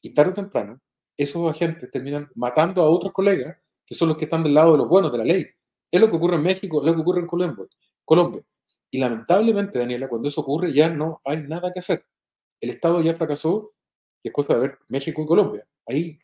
Y 0.00 0.14
tarde 0.14 0.30
o 0.30 0.34
temprano, 0.34 0.80
esos 1.16 1.50
agentes 1.50 1.90
terminan 1.90 2.28
matando 2.34 2.82
a 2.82 2.88
otros 2.88 3.12
colegas 3.12 3.56
que 3.86 3.94
son 3.94 4.08
los 4.08 4.16
que 4.16 4.24
están 4.24 4.42
del 4.42 4.54
lado 4.54 4.72
de 4.72 4.78
los 4.78 4.88
buenos 4.88 5.12
de 5.12 5.18
la 5.18 5.24
ley. 5.24 5.46
Es 5.94 6.00
lo 6.00 6.10
que 6.10 6.16
ocurre 6.16 6.34
en 6.34 6.42
México, 6.42 6.80
es 6.80 6.86
lo 6.86 6.94
que 6.96 7.02
ocurre 7.02 7.20
en 7.20 7.28
Colombia. 7.28 7.66
Colombia. 8.04 8.42
Y 8.90 8.98
lamentablemente, 8.98 9.78
Daniela, 9.78 10.08
cuando 10.08 10.28
eso 10.28 10.40
ocurre 10.40 10.72
ya 10.72 10.88
no 10.88 11.20
hay 11.24 11.42
nada 11.42 11.70
que 11.72 11.78
hacer. 11.78 12.04
El 12.60 12.70
Estado 12.70 13.00
ya 13.00 13.14
fracasó, 13.14 13.74
y 14.20 14.26
es 14.26 14.34
cosa 14.34 14.54
de 14.54 14.60
ver 14.60 14.78
México 14.88 15.22
y 15.22 15.26
Colombia. 15.26 15.64
Ahí 15.86 16.18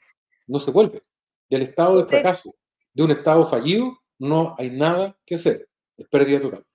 no 0.48 0.58
se 0.58 0.72
vuelve. 0.72 1.04
Del 1.48 1.62
Estado 1.62 2.02
de 2.02 2.08
fracaso, 2.08 2.52
de 2.92 3.04
un 3.04 3.12
Estado 3.12 3.48
fallido, 3.48 3.96
no 4.18 4.56
hay 4.58 4.70
nada 4.70 5.16
que 5.24 5.36
hacer. 5.36 5.68
Es 5.96 6.08
pérdida 6.08 6.40
total. 6.40 6.66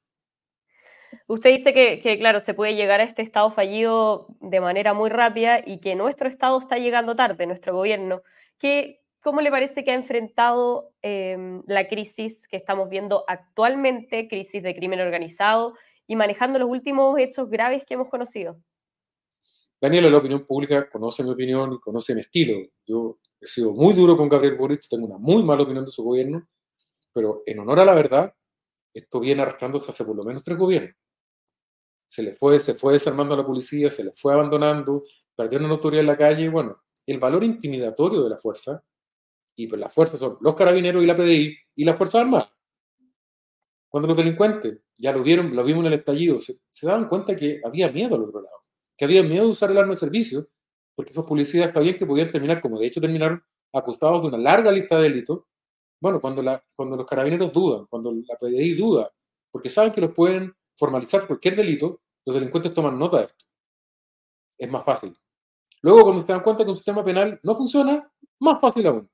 Usted 1.28 1.50
dice 1.50 1.74
que, 1.74 2.18
claro, 2.18 2.40
se 2.40 2.54
puede 2.54 2.76
llegar 2.76 3.02
a 3.02 3.04
este 3.04 3.24
estado 3.24 3.52
fallido 3.52 4.28
de 4.40 4.62
manera 4.62 4.94
muy 4.94 5.10
rápida 5.10 5.60
y 5.66 5.82
que 5.82 5.96
nuestro 5.96 6.30
estado 6.30 6.58
está 6.60 6.78
llegando 6.78 7.14
tarde, 7.14 7.46
nuestro 7.46 7.76
gobierno. 7.76 8.22
¿Qué, 8.58 9.02
¿Cómo 9.26 9.42
le 9.42 9.50
parece 9.50 9.84
que 9.84 9.90
ha 9.90 9.96
enfrentado 9.96 10.94
em, 11.02 11.64
la 11.66 11.88
crisis 11.88 12.48
que 12.48 12.58
estamos 12.58 12.90
viendo 12.90 13.24
actualmente, 13.28 14.28
crisis 14.28 14.62
de 14.62 14.76
crimen 14.76 15.02
organizado, 15.02 15.74
y 16.06 16.16
manejando 16.16 16.60
los 16.60 16.70
últimos 16.70 17.18
hechos 17.18 17.50
graves 17.50 17.86
que 17.88 17.96
hemos 17.96 18.08
conocido? 18.08 18.62
Daniela, 19.82 20.12
la 20.12 20.20
opinión 20.20 20.46
pública 20.46 20.88
conoce 20.88 21.24
mi 21.24 21.32
opinión 21.32 21.74
y 21.74 21.80
conoce 21.80 22.14
mi 22.14 22.22
estilo. 22.22 22.70
Yo 22.86 23.18
he 23.42 23.48
sido 23.48 23.74
muy 23.74 23.96
duro 23.96 24.16
con 24.16 24.30
Gabriel 24.30 24.58
Boric, 24.58 24.88
tengo 24.88 25.08
una 25.08 25.18
muy 25.18 25.42
mala 25.42 25.64
opinión 25.64 25.86
de 25.86 25.92
su 25.92 26.04
gobierno, 26.04 26.48
pero 27.12 27.42
en 27.48 27.58
honor 27.58 27.80
a 27.80 27.86
la 27.86 27.96
verdad, 27.96 28.32
esto 28.94 29.20
viene 29.20 29.42
arrastrándose 29.42 29.90
hace 29.90 30.06
por 30.06 30.16
lo 30.16 30.24
menos 30.24 30.44
tres 30.44 30.56
gobiernos. 30.56 30.94
Se 32.08 32.22
le 32.22 32.36
fue, 32.36 32.60
se 32.60 32.76
fue 32.76 32.94
desarmando 32.94 33.34
a 33.34 33.38
la 33.38 33.46
policía, 33.48 33.90
se 33.90 34.04
le 34.04 34.12
fue 34.12 34.34
abandonando, 34.34 35.02
perdió 35.36 35.58
una 35.58 35.70
autoridad 35.70 36.02
en 36.02 36.08
la 36.08 36.16
calle. 36.16 36.48
Bueno, 36.48 36.84
el 37.08 37.18
valor 37.18 37.44
intimidatorio 37.44 38.22
de 38.22 38.30
la 38.30 38.38
fuerza, 38.38 38.84
y 39.56 39.68
pues 39.68 39.80
las 39.80 39.94
fuerzas 39.94 40.20
son 40.20 40.38
los 40.42 40.56
carabineros 40.56 41.04
y 41.04 41.08
la 41.08 41.16
PDI 41.16 41.58
y 41.76 41.86
las 41.86 41.98
Fuerzas 41.98 42.22
Armadas. 42.22 42.52
Cuando 43.90 44.08
los 44.08 44.18
delincuentes 44.18 44.82
ya 44.98 45.14
lo 45.14 45.24
vieron, 45.24 45.56
lo 45.56 45.64
vimos 45.64 45.82
en 45.86 45.94
el 45.94 46.00
estallido, 46.00 46.40
se, 46.40 46.56
se 46.70 46.88
daban 46.88 47.08
cuenta 47.08 47.36
que 47.36 47.62
había 47.64 47.90
miedo 47.92 48.16
al 48.16 48.24
otro 48.24 48.42
lado, 48.42 48.58
que 48.98 49.06
había 49.06 49.24
miedo 49.24 49.46
de 49.46 49.52
usar 49.52 49.72
el 49.72 49.78
arma 49.78 49.92
de 49.92 49.98
servicio, 49.98 50.48
porque 50.96 51.12
esos 51.12 51.26
policías 51.26 51.72
sabían 51.72 51.96
que 51.96 52.06
podían 52.06 52.32
terminar, 52.32 52.62
como 52.62 52.80
de 52.80 52.88
hecho 52.88 53.02
terminaron, 53.02 53.44
acusados 53.74 54.22
de 54.22 54.28
una 54.30 54.38
larga 54.38 54.72
lista 54.72 54.98
de 54.98 55.04
delitos, 55.04 55.44
bueno, 56.02 56.22
cuando, 56.22 56.42
la, 56.42 56.62
cuando 56.76 56.96
los 56.96 57.06
carabineros 57.06 57.52
dudan, 57.52 57.86
cuando 57.88 58.12
la 58.12 58.38
PDI 58.38 58.74
duda, 58.74 59.10
porque 59.52 59.70
saben 59.70 59.92
que 59.92 60.02
los 60.02 60.12
pueden 60.12 60.54
formalizar 60.76 61.28
cualquier 61.28 61.56
delito, 61.56 62.02
los 62.26 62.36
delincuentes 62.36 62.74
toman 62.74 62.98
nota 63.00 63.18
de 63.18 63.24
esto. 63.24 63.46
es 64.58 64.70
más 64.70 64.84
fácil. 64.84 65.16
Luego, 65.82 66.04
cuando 66.04 66.22
se 66.22 66.32
dan 66.32 66.42
cuenta 66.42 66.64
que 66.64 66.72
un 66.72 66.76
sistema 66.76 67.04
penal 67.04 67.40
no 67.44 67.56
funciona, 67.56 68.12
más 68.40 68.60
fácil 68.60 68.88
aún. 68.88 69.10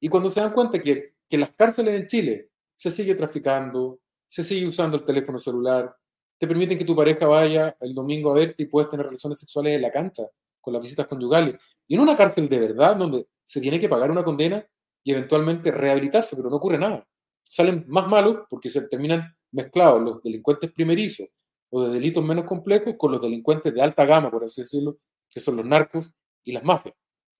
Y 0.00 0.08
cuando 0.08 0.30
se 0.30 0.40
dan 0.40 0.52
cuenta 0.52 0.78
que, 0.80 1.14
que 1.28 1.38
las 1.38 1.52
cárceles 1.52 2.00
en 2.00 2.06
Chile 2.06 2.50
se 2.74 2.90
sigue 2.90 3.14
traficando, 3.14 4.00
se 4.26 4.42
sigue 4.42 4.66
usando 4.66 4.96
el 4.96 5.04
teléfono 5.04 5.38
celular, 5.38 5.94
te 6.38 6.46
permiten 6.46 6.76
que 6.76 6.84
tu 6.84 6.96
pareja 6.96 7.26
vaya 7.26 7.76
el 7.80 7.94
domingo 7.94 8.30
a 8.30 8.34
verte 8.34 8.64
y 8.64 8.66
puedes 8.66 8.90
tener 8.90 9.06
relaciones 9.06 9.38
sexuales 9.38 9.74
en 9.74 9.82
la 9.82 9.90
cancha, 9.90 10.24
con 10.60 10.72
las 10.72 10.82
visitas 10.82 11.06
conyugales. 11.06 11.56
Y 11.86 11.94
en 11.94 12.00
una 12.00 12.16
cárcel 12.16 12.48
de 12.48 12.58
verdad, 12.58 12.96
donde 12.96 13.26
se 13.44 13.60
tiene 13.60 13.78
que 13.78 13.88
pagar 13.88 14.10
una 14.10 14.24
condena 14.24 14.66
y 15.02 15.12
eventualmente 15.12 15.70
rehabilitarse, 15.70 16.36
pero 16.36 16.50
no 16.50 16.56
ocurre 16.56 16.78
nada. 16.78 17.06
Salen 17.42 17.84
más 17.88 18.08
malos 18.08 18.46
porque 18.48 18.70
se 18.70 18.88
terminan 18.88 19.36
mezclados 19.52 20.02
los 20.02 20.22
delincuentes 20.22 20.72
primerizos 20.72 21.28
o 21.70 21.84
de 21.84 21.94
delitos 21.94 22.24
menos 22.24 22.44
complejos 22.44 22.94
con 22.98 23.12
los 23.12 23.20
delincuentes 23.20 23.72
de 23.72 23.82
alta 23.82 24.04
gama, 24.04 24.30
por 24.30 24.44
así 24.44 24.62
decirlo, 24.62 24.98
que 25.30 25.40
son 25.40 25.56
los 25.56 25.66
narcos 25.66 26.14
y 26.42 26.52
las 26.52 26.64
mafias. 26.64 26.94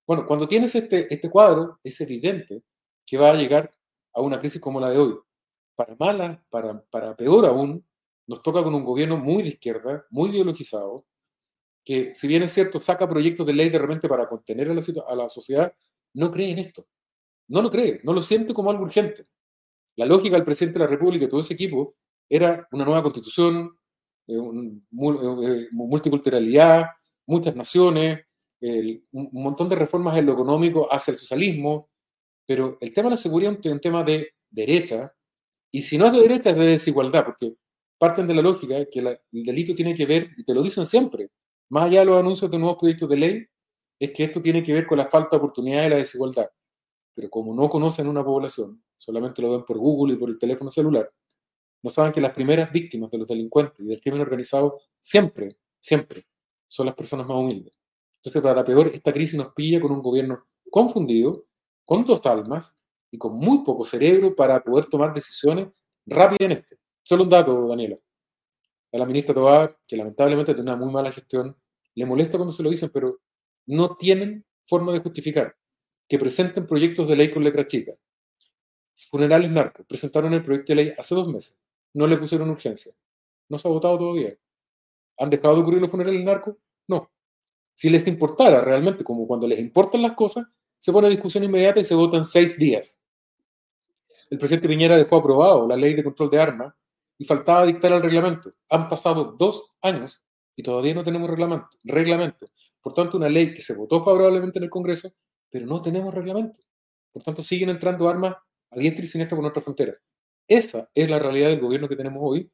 Bueno, 0.07 0.27
cuando 0.27 0.47
tienes 0.47 0.75
este, 0.75 1.13
este 1.13 1.31
cuadro, 1.31 1.81
es 1.83 2.01
evidente 2.01 2.63
que 3.07 3.17
va 3.17 3.31
a 3.31 3.35
llegar 3.35 3.71
a 4.13 4.21
una 4.21 4.39
crisis 4.39 4.61
como 4.61 4.81
la 4.81 4.91
de 4.91 4.99
hoy. 4.99 5.15
Para 5.75 5.97
mala, 5.99 6.45
para, 6.51 6.83
para 6.91 7.17
peor 7.17 7.47
aún, 7.47 7.85
nos 8.27 8.43
toca 8.43 8.63
con 8.63 8.75
un 8.75 8.85
gobierno 8.85 9.17
muy 9.17 9.43
de 9.43 9.51
izquierda, 9.51 10.07
muy 10.11 10.31
ideologizado, 10.31 11.05
que 11.85 12.15
si 12.15 12.29
bien 12.29 12.43
es 12.43 12.53
cierto, 12.53 12.81
saca 12.81 13.09
proyectos 13.09 13.47
de 13.47 13.55
ley 13.55 13.71
de 13.71 13.79
repente 13.79 14.09
para 14.09 14.29
contener 14.29 14.71
a 14.71 14.75
la, 14.75 14.83
a 15.09 15.17
la 15.17 15.29
sociedad, 15.29 15.75
no 16.15 16.31
cree 16.31 16.51
en 16.51 16.59
esto. 16.59 16.87
No 17.49 17.63
lo 17.63 17.71
cree, 17.71 18.01
no 18.05 18.13
lo 18.13 18.23
siente 18.23 18.55
como 18.55 18.71
algo 18.71 18.85
urgente. 18.85 19.27
La 19.97 20.07
lógica 20.07 20.37
del 20.37 20.45
presidente 20.45 20.79
de 20.79 20.85
la 20.87 20.91
República 20.91 21.27
y 21.27 21.29
todo 21.29 21.41
ese 21.41 21.55
equipo 21.55 21.97
era 22.29 22.67
una 22.73 22.85
nueva 22.85 23.03
constitución, 23.03 23.79
eh, 24.27 24.39
un, 24.39 24.87
eh, 25.47 25.69
multiculturalidad, 25.73 26.87
muchas 27.27 27.55
naciones, 27.55 28.25
un 29.13 29.31
montón 29.33 29.69
de 29.69 29.77
reformas 29.77 30.17
en 30.19 30.27
lo 30.27 30.33
económico 30.33 30.89
hacia 30.91 31.13
el 31.13 31.19
socialismo, 31.19 31.91
pero 32.47 32.79
el 32.81 32.93
tema 32.93 33.09
de 33.09 33.13
la 33.13 33.17
seguridad 33.17 33.59
es 33.61 33.73
un 33.73 33.81
tema 33.81 34.03
de 34.03 34.35
derecha, 34.51 35.15
y 35.71 35.83
si 35.83 35.99
no 35.99 36.07
es 36.07 36.13
de 36.13 36.21
derecha 36.21 36.51
es 36.51 36.57
de 36.57 36.67
desigualdad, 36.67 37.25
porque 37.25 37.55
parten 37.99 38.27
de 38.27 38.35
la 38.35 38.43
lógica 38.43 38.85
que 38.91 39.01
el 39.01 39.45
delito 39.45 39.75
tiene 39.75 39.95
que 39.95 40.07
ver, 40.07 40.31
y 40.37 40.45
te 40.45 40.55
lo 40.55 40.63
dicen 40.63 40.87
siempre, 40.87 41.31
más 41.71 41.85
allá 41.85 42.01
de 42.01 42.07
los 42.07 42.21
anuncios 42.21 42.51
de 42.51 42.59
nuevos 42.59 42.79
proyectos 42.79 43.09
de 43.09 43.17
ley, 43.17 43.47
es 43.99 44.11
que 44.13 44.25
esto 44.25 44.43
tiene 44.43 44.63
que 44.63 44.73
ver 44.73 44.87
con 44.87 44.99
la 44.99 45.07
falta 45.07 45.31
de 45.33 45.37
oportunidad 45.39 45.87
y 45.87 45.89
la 45.89 45.97
desigualdad. 45.97 46.49
Pero 47.15 47.31
como 47.31 47.55
no 47.55 47.69
conocen 47.69 48.09
una 48.09 48.25
población, 48.25 48.83
solamente 48.97 49.41
lo 49.41 49.53
ven 49.53 49.65
por 49.65 49.79
Google 49.79 50.15
y 50.15 50.17
por 50.17 50.29
el 50.31 50.39
teléfono 50.39 50.71
celular, 50.71 51.11
no 51.83 51.91
saben 51.91 52.13
que 52.13 52.21
las 52.21 52.33
primeras 52.33 52.73
víctimas 52.73 53.11
de 53.11 53.19
los 53.19 53.29
delincuentes 53.29 53.81
y 53.81 53.89
del 53.89 54.01
crimen 54.01 54.21
organizado 54.21 54.81
siempre, 55.01 55.59
siempre 55.79 56.27
son 56.67 56.87
las 56.87 56.95
personas 56.95 57.27
más 57.27 57.37
humildes. 57.37 57.75
Entonces, 58.25 58.43
para 58.43 58.65
peor, 58.65 58.89
esta 58.89 59.13
crisis 59.13 59.37
nos 59.37 59.53
pilla 59.53 59.81
con 59.81 59.93
un 59.93 60.01
gobierno 60.01 60.47
confundido, 60.71 61.45
con 61.85 62.07
dos 62.07 62.25
almas 62.25 62.75
y 63.11 63.19
con 63.19 63.37
muy 63.37 63.63
poco 63.65 63.85
cerebro 63.85 64.35
para 64.35 64.63
poder 64.65 64.87
tomar 64.87 65.13
decisiones 65.13 65.69
rápidas 66.07 66.41
en 66.41 66.53
este. 66.53 66.79
Solo 67.03 67.25
un 67.25 67.29
dato, 67.29 67.69
Daniela. 67.69 67.99
A 68.93 68.99
la 68.99 69.05
ministra 69.05 69.35
Tobar, 69.35 69.79
que 69.87 69.97
lamentablemente 69.97 70.55
tiene 70.55 70.71
una 70.71 70.81
muy 70.83 70.91
mala 70.91 71.13
gestión, 71.13 71.55
le 71.95 72.07
molesta 72.07 72.39
cuando 72.39 72.53
se 72.53 72.63
lo 72.63 72.71
dicen, 72.71 72.91
pero 72.95 73.21
no 73.67 73.95
tienen 73.97 74.47
forma 74.67 74.93
de 74.93 75.01
justificar 75.01 75.55
que 76.09 76.19
presenten 76.19 76.67
proyectos 76.67 77.07
de 77.07 77.17
ley 77.17 77.31
con 77.31 77.45
letra 77.45 77.67
chica. 77.67 77.93
Funerales 78.97 79.51
narcos 79.51 79.85
presentaron 79.87 80.33
el 80.33 80.43
proyecto 80.43 80.73
de 80.73 80.77
ley 80.77 80.93
hace 80.97 81.15
dos 81.15 81.29
meses. 81.29 81.61
No 81.93 82.07
le 82.07 82.17
pusieron 82.17 82.49
urgencia. 82.49 82.95
No 83.51 83.59
se 83.59 83.69
ha 83.69 83.71
votado 83.71 83.99
todavía. 83.99 84.35
¿Han 85.19 85.31
dejado 85.31 85.57
de 85.57 85.61
ocurrir 85.61 85.83
los 85.83 85.91
funerales 85.91 86.25
narcos? 86.25 86.57
No. 86.89 87.11
Si 87.75 87.91
les 87.91 88.07
importara 88.07 88.61
realmente, 88.61 89.05
como 89.05 89.27
cuando 89.27 89.47
les 89.47 89.59
importan 89.59 90.03
las 90.03 90.13
cosas, 90.13 90.47
se 90.79 90.93
pone 90.93 91.09
a 91.09 91.11
discusión 91.11 91.45
inmediata 91.45 91.81
y 91.81 91.85
se 91.85 91.95
vota 91.95 92.17
en 92.17 92.25
seis 92.25 92.59
días. 92.59 93.01
El 94.31 94.39
presidente 94.39 94.69
Piñera 94.69 94.97
dejó 94.97 95.17
aprobado 95.17 95.69
la 95.69 95.77
ley 95.77 95.95
de 95.95 96.05
control 96.05 96.31
de 96.31 96.41
armas 96.41 96.75
y 97.19 97.25
faltaba 97.25 97.67
dictar 97.67 97.93
el 97.93 98.03
reglamento. 98.03 98.53
Han 98.71 98.89
pasado 98.89 99.37
dos 99.39 99.77
años 99.83 100.23
y 100.57 100.63
todavía 100.63 100.95
no 100.95 101.05
tenemos 101.05 101.29
reglamento. 101.29 101.69
reglamento. 101.83 102.47
Por 102.81 102.95
tanto, 102.95 103.17
una 103.17 103.29
ley 103.29 103.55
que 103.55 103.63
se 103.63 103.75
votó 103.75 104.05
favorablemente 104.05 104.59
en 104.59 104.65
el 104.65 104.71
Congreso, 104.71 105.13
pero 105.51 105.67
no 105.67 105.83
tenemos 105.83 106.15
reglamento. 106.15 106.61
Por 107.13 107.23
tanto, 107.23 107.43
siguen 107.43 107.71
entrando 107.71 108.09
armas 108.09 108.37
a 108.71 108.79
diestra 108.79 109.05
y 109.05 109.09
siniestra 109.09 109.37
por 109.37 109.43
nuestra 109.43 109.63
frontera. 109.63 109.95
Esa 110.47 110.91
es 110.95 111.09
la 111.09 111.19
realidad 111.19 111.49
del 111.49 111.61
gobierno 111.61 111.89
que 111.89 111.97
tenemos 111.97 112.21
hoy, 112.23 112.51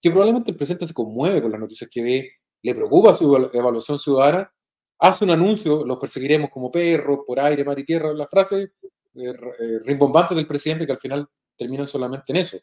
que 0.00 0.10
probablemente 0.10 0.50
el 0.50 0.56
presidente 0.56 0.86
se 0.86 0.94
conmueve 0.94 1.42
con 1.42 1.50
las 1.50 1.60
noticias 1.60 1.90
que 1.90 2.02
ve, 2.02 2.30
le 2.64 2.74
preocupa 2.74 3.12
su 3.12 3.36
evaluación 3.52 3.98
ciudadana, 3.98 4.50
hace 4.98 5.24
un 5.26 5.30
anuncio, 5.30 5.84
los 5.84 5.98
perseguiremos 5.98 6.48
como 6.48 6.70
perros, 6.70 7.20
por 7.26 7.38
aire, 7.38 7.62
mar 7.62 7.78
y 7.78 7.84
tierra, 7.84 8.14
la 8.14 8.26
frase 8.26 8.72
eh, 9.14 9.34
eh, 9.60 9.78
rimbombante 9.84 10.34
del 10.34 10.46
presidente 10.46 10.86
que 10.86 10.92
al 10.92 10.98
final 10.98 11.28
terminan 11.58 11.86
solamente 11.86 12.32
en 12.32 12.36
eso. 12.36 12.58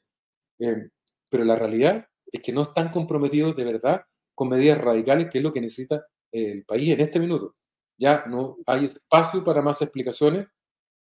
Eh, 0.58 0.90
pero 1.30 1.44
la 1.44 1.56
realidad 1.56 2.04
es 2.32 2.42
que 2.42 2.52
no 2.52 2.64
están 2.64 2.90
comprometidos 2.90 3.56
de 3.56 3.64
verdad 3.64 4.02
con 4.34 4.50
medidas 4.50 4.80
radicales, 4.80 5.30
que 5.30 5.38
es 5.38 5.44
lo 5.44 5.54
que 5.54 5.62
necesita 5.62 6.04
el 6.32 6.66
país 6.66 6.92
en 6.92 7.02
este 7.02 7.20
minuto. 7.20 7.56
Ya 7.96 8.26
no 8.26 8.58
hay 8.66 8.86
espacio 8.86 9.44
para 9.44 9.62
más 9.62 9.84
explicaciones, 9.84 10.48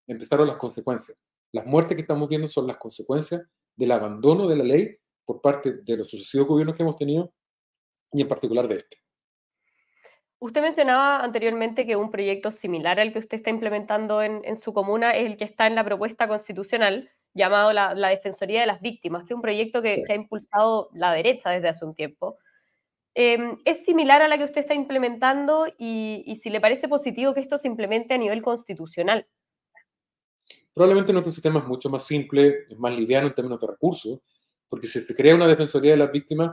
empezaron 0.08 0.48
las 0.48 0.56
consecuencias. 0.56 1.16
Las 1.52 1.66
muertes 1.66 1.94
que 1.94 2.02
estamos 2.02 2.28
viendo 2.28 2.48
son 2.48 2.66
las 2.66 2.78
consecuencias 2.78 3.44
del 3.76 3.92
abandono 3.92 4.48
de 4.48 4.56
la 4.56 4.64
ley 4.64 4.96
por 5.24 5.40
parte 5.40 5.82
de 5.84 5.96
los 5.96 6.10
sucesivos 6.10 6.48
gobiernos 6.48 6.74
que 6.74 6.82
hemos 6.82 6.96
tenido 6.96 7.32
y 8.12 8.22
en 8.22 8.28
particular 8.28 8.68
de 8.68 8.76
este. 8.76 8.98
Usted 10.40 10.62
mencionaba 10.62 11.24
anteriormente 11.24 11.84
que 11.84 11.96
un 11.96 12.10
proyecto 12.12 12.50
similar 12.50 13.00
al 13.00 13.12
que 13.12 13.18
usted 13.18 13.36
está 13.36 13.50
implementando 13.50 14.22
en, 14.22 14.54
su 14.54 14.72
comuna 14.72 15.10
es 15.10 15.26
el 15.26 15.36
que 15.36 15.44
está 15.44 15.66
en 15.66 15.74
la 15.74 15.84
propuesta 15.84 16.28
constitucional 16.28 17.10
llamado 17.34 17.72
la, 17.72 18.08
Defensoría 18.08 18.60
de 18.60 18.66
las 18.66 18.80
Víctimas, 18.80 19.24
que 19.24 19.32
es 19.32 19.36
un 19.36 19.42
proyecto 19.42 19.82
que, 19.82 20.04
ha 20.08 20.14
impulsado 20.14 20.90
la 20.92 21.12
derecha 21.12 21.50
desde 21.50 21.68
hace 21.68 21.84
un 21.84 21.94
tiempo. 21.94 22.38
Em, 23.14 23.58
¿Es 23.64 23.84
similar 23.84 24.22
a 24.22 24.28
la 24.28 24.38
que 24.38 24.44
usted 24.44 24.60
está 24.60 24.74
implementando 24.74 25.66
y, 25.76 26.22
y 26.24 26.36
si 26.36 26.50
le 26.50 26.60
parece 26.60 26.86
positivo 26.86 27.34
que 27.34 27.40
esto 27.40 27.58
se 27.58 27.66
implemente 27.66 28.14
a 28.14 28.18
nivel 28.18 28.42
constitucional? 28.42 29.26
Probablemente 30.72 31.12
nuestro 31.12 31.32
sistema 31.32 31.58
es 31.58 31.66
mucho 31.66 31.90
más 31.90 32.06
simple, 32.06 32.66
es 32.68 32.78
más 32.78 32.96
liviano 32.96 33.26
en 33.26 33.34
términos 33.34 33.58
de 33.58 33.66
recursos, 33.66 34.20
porque 34.68 34.86
si 34.86 35.00
se 35.00 35.14
crea 35.16 35.34
una 35.34 35.48
Defensoría 35.48 35.90
de 35.90 35.96
las 35.96 36.12
Víctimas, 36.12 36.52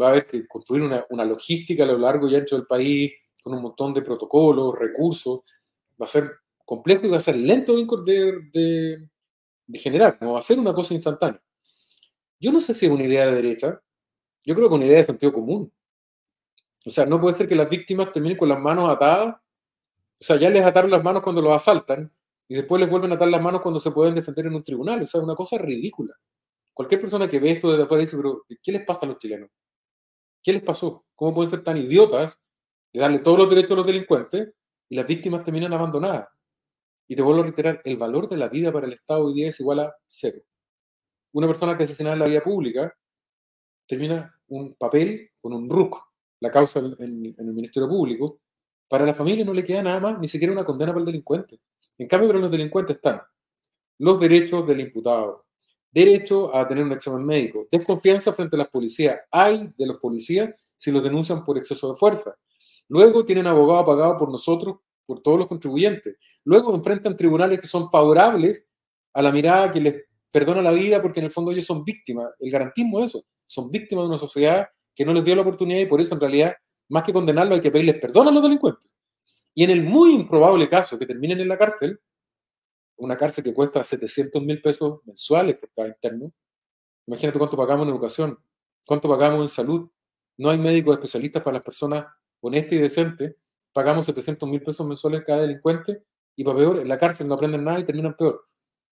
va 0.00 0.06
a 0.06 0.10
haber 0.10 0.26
que 0.26 0.46
construir 0.46 0.82
una, 0.82 1.04
una, 1.10 1.24
logística 1.24 1.82
a 1.84 1.86
lo 1.86 1.98
largo 1.98 2.28
y 2.28 2.36
ancho 2.36 2.56
del 2.56 2.66
país 2.66 3.12
con 3.42 3.54
un 3.54 3.62
montón 3.62 3.92
de 3.92 4.02
protocolos, 4.02 4.78
recursos. 4.78 5.40
Va 6.00 6.06
a 6.06 6.08
ser 6.08 6.30
complejo 6.64 7.06
y 7.06 7.10
va 7.10 7.18
a 7.18 7.20
ser 7.20 7.36
lento 7.36 7.74
de, 7.76 9.08
generar, 9.74 10.18
no 10.20 10.34
va 10.34 10.38
a 10.38 10.42
ser 10.42 10.58
una 10.58 10.72
cosa 10.72 10.94
instantánea. 10.94 11.42
Yo 12.40 12.52
no 12.52 12.60
sé 12.60 12.74
si 12.74 12.86
es 12.86 12.92
una 12.92 13.04
idea 13.04 13.26
de 13.26 13.32
derecha, 13.32 13.80
yo 14.44 14.54
creo 14.54 14.68
que 14.68 14.74
es 14.74 14.78
una 14.78 14.86
idea 14.86 14.98
de 14.98 15.04
sentido 15.04 15.32
común. 15.32 15.72
O 16.84 16.90
sea, 16.90 17.06
no 17.06 17.20
puede 17.20 17.36
ser 17.36 17.48
que 17.48 17.54
las 17.54 17.68
víctimas 17.68 18.12
terminen 18.12 18.36
con 18.36 18.48
las 18.48 18.58
manos 18.58 18.90
atadas. 18.90 19.36
O 19.36 20.24
sea, 20.24 20.36
ya 20.36 20.50
les 20.50 20.64
ataron 20.64 20.90
las 20.90 21.04
manos 21.04 21.22
cuando 21.22 21.40
los 21.40 21.52
asaltan 21.52 22.12
y 22.48 22.54
después 22.54 22.80
les 22.80 22.90
vuelven 22.90 23.12
a 23.12 23.14
atar 23.14 23.28
las 23.28 23.40
manos 23.40 23.60
cuando 23.60 23.78
se 23.78 23.92
pueden 23.92 24.14
defender 24.14 24.46
en 24.46 24.54
un 24.54 24.64
tribunal. 24.64 25.00
O 25.02 25.06
sea, 25.06 25.20
es 25.20 25.24
una 25.24 25.36
cosa 25.36 25.58
ridícula. 25.58 26.14
Cualquier 26.72 27.00
persona 27.00 27.28
que 27.28 27.38
ve 27.38 27.52
esto 27.52 27.70
desde 27.70 27.84
afuera 27.84 28.00
dice, 28.00 28.16
pero 28.16 28.44
¿qué 28.62 28.72
les 28.72 28.84
pasa 28.84 29.00
a 29.02 29.06
los 29.06 29.18
chilenos? 29.18 29.50
¿Qué 30.42 30.52
les 30.52 30.62
pasó? 30.62 31.04
¿Cómo 31.14 31.34
pueden 31.34 31.50
ser 31.50 31.62
tan 31.62 31.76
idiotas 31.76 32.42
de 32.92 33.00
darle 33.00 33.20
todos 33.20 33.38
los 33.38 33.48
derechos 33.48 33.72
a 33.72 33.76
los 33.76 33.86
delincuentes 33.86 34.52
y 34.88 34.96
las 34.96 35.06
víctimas 35.06 35.44
terminan 35.44 35.72
abandonadas? 35.72 36.28
Y 37.08 37.16
te 37.16 37.22
vuelvo 37.22 37.40
a 37.40 37.44
reiterar, 37.44 37.80
el 37.84 37.96
valor 37.96 38.28
de 38.28 38.36
la 38.36 38.48
vida 38.48 38.72
para 38.72 38.86
el 38.86 38.94
Estado 38.94 39.26
hoy 39.26 39.34
día 39.34 39.48
es 39.48 39.60
igual 39.60 39.80
a 39.80 39.94
cero. 40.06 40.42
Una 41.32 41.46
persona 41.46 41.76
que 41.76 41.84
asesina 41.84 42.12
en 42.12 42.18
la 42.18 42.26
vía 42.26 42.42
pública 42.42 42.94
termina 43.86 44.34
un 44.48 44.74
papel 44.74 45.30
con 45.40 45.52
un 45.52 45.68
RUC, 45.68 45.96
la 46.40 46.50
causa 46.50 46.80
en, 46.80 46.96
en, 46.98 47.34
el 47.38 47.54
Ministerio 47.54 47.88
Público, 47.88 48.40
para 48.88 49.06
la 49.06 49.14
familia 49.14 49.44
no 49.44 49.54
le 49.54 49.64
queda 49.64 49.82
nada 49.82 50.00
más, 50.00 50.18
ni 50.18 50.28
siquiera 50.28 50.52
una 50.52 50.64
condena 50.64 50.92
para 50.92 51.00
el 51.00 51.06
delincuente. 51.06 51.60
En 51.98 52.08
cambio, 52.08 52.28
para 52.28 52.40
los 52.40 52.50
delincuentes 52.50 52.96
están 52.96 53.22
los 53.98 54.18
derechos 54.18 54.66
del 54.66 54.80
imputado, 54.80 55.44
derecho 55.92 56.54
a 56.54 56.66
tener 56.66 56.84
un 56.84 56.92
examen 56.92 57.24
médico, 57.24 57.68
desconfianza 57.70 58.32
frente 58.32 58.56
a 58.56 58.60
las 58.60 58.68
policías. 58.68 59.20
Hay 59.30 59.70
de 59.76 59.86
los 59.86 59.98
policías 59.98 60.54
si 60.76 60.90
los 60.90 61.02
denuncian 61.02 61.44
por 61.44 61.58
exceso 61.58 61.92
de 61.92 61.98
fuerza. 61.98 62.34
Luego 62.88 63.24
tienen 63.24 63.46
abogado 63.46 63.84
pagado 63.84 64.18
por 64.18 64.30
nosotros, 64.30 64.76
por 65.06 65.20
todos 65.20 65.38
los 65.38 65.46
contribuyentes. 65.46 66.16
Luego 66.44 66.74
enfrentan 66.74 67.16
tribunales 67.16 67.60
que 67.60 67.66
son 67.66 67.90
favorables 67.90 68.70
a 69.12 69.22
la 69.22 69.30
mirada 69.30 69.70
que 69.70 69.80
les 69.80 69.94
perdona 70.30 70.62
la 70.62 70.72
vida 70.72 71.00
porque 71.02 71.20
en 71.20 71.26
el 71.26 71.30
fondo 71.30 71.52
ellos 71.52 71.66
son 71.66 71.84
víctimas. 71.84 72.30
El 72.40 72.50
garantismo 72.50 73.00
es 73.00 73.10
eso. 73.10 73.24
Son 73.46 73.70
víctimas 73.70 74.04
de 74.04 74.08
una 74.08 74.18
sociedad 74.18 74.66
que 74.94 75.04
no 75.04 75.12
les 75.12 75.24
dio 75.24 75.34
la 75.34 75.42
oportunidad 75.42 75.80
y 75.80 75.86
por 75.86 76.00
eso 76.00 76.14
en 76.14 76.20
realidad, 76.20 76.54
más 76.88 77.04
que 77.04 77.12
condenarlos, 77.12 77.56
hay 77.56 77.62
que 77.62 77.70
pedirles 77.70 78.00
perdón 78.00 78.28
a 78.28 78.30
los 78.30 78.42
delincuentes. 78.42 78.92
Y 79.54 79.64
en 79.64 79.70
el 79.70 79.84
muy 79.84 80.14
improbable 80.14 80.68
caso 80.68 80.98
que 80.98 81.06
terminen 81.06 81.40
en 81.40 81.48
la 81.48 81.58
cárcel, 81.58 82.00
una 83.02 83.16
cárcel 83.16 83.42
que 83.42 83.52
cuesta 83.52 83.82
700 83.82 84.42
mil 84.42 84.62
pesos 84.62 85.00
mensuales 85.04 85.56
por 85.56 85.70
cada 85.74 85.88
interno. 85.88 86.32
Imagínate 87.06 87.38
cuánto 87.38 87.56
pagamos 87.56 87.84
en 87.84 87.92
educación, 87.92 88.38
cuánto 88.86 89.08
pagamos 89.08 89.42
en 89.42 89.48
salud. 89.48 89.90
No 90.38 90.50
hay 90.50 90.58
médicos 90.58 90.94
especialistas 90.94 91.42
para 91.42 91.54
las 91.54 91.64
personas 91.64 92.06
honesta 92.40 92.74
y 92.74 92.78
decente, 92.78 93.36
pagamos 93.72 94.06
700 94.06 94.48
mil 94.48 94.62
pesos 94.62 94.86
mensuales 94.86 95.22
cada 95.26 95.42
delincuente 95.42 96.04
y 96.36 96.44
para 96.44 96.58
peor, 96.58 96.78
en 96.78 96.88
la 96.88 96.98
cárcel 96.98 97.26
no 97.26 97.34
aprenden 97.34 97.64
nada 97.64 97.80
y 97.80 97.84
terminan 97.84 98.16
peor. 98.16 98.46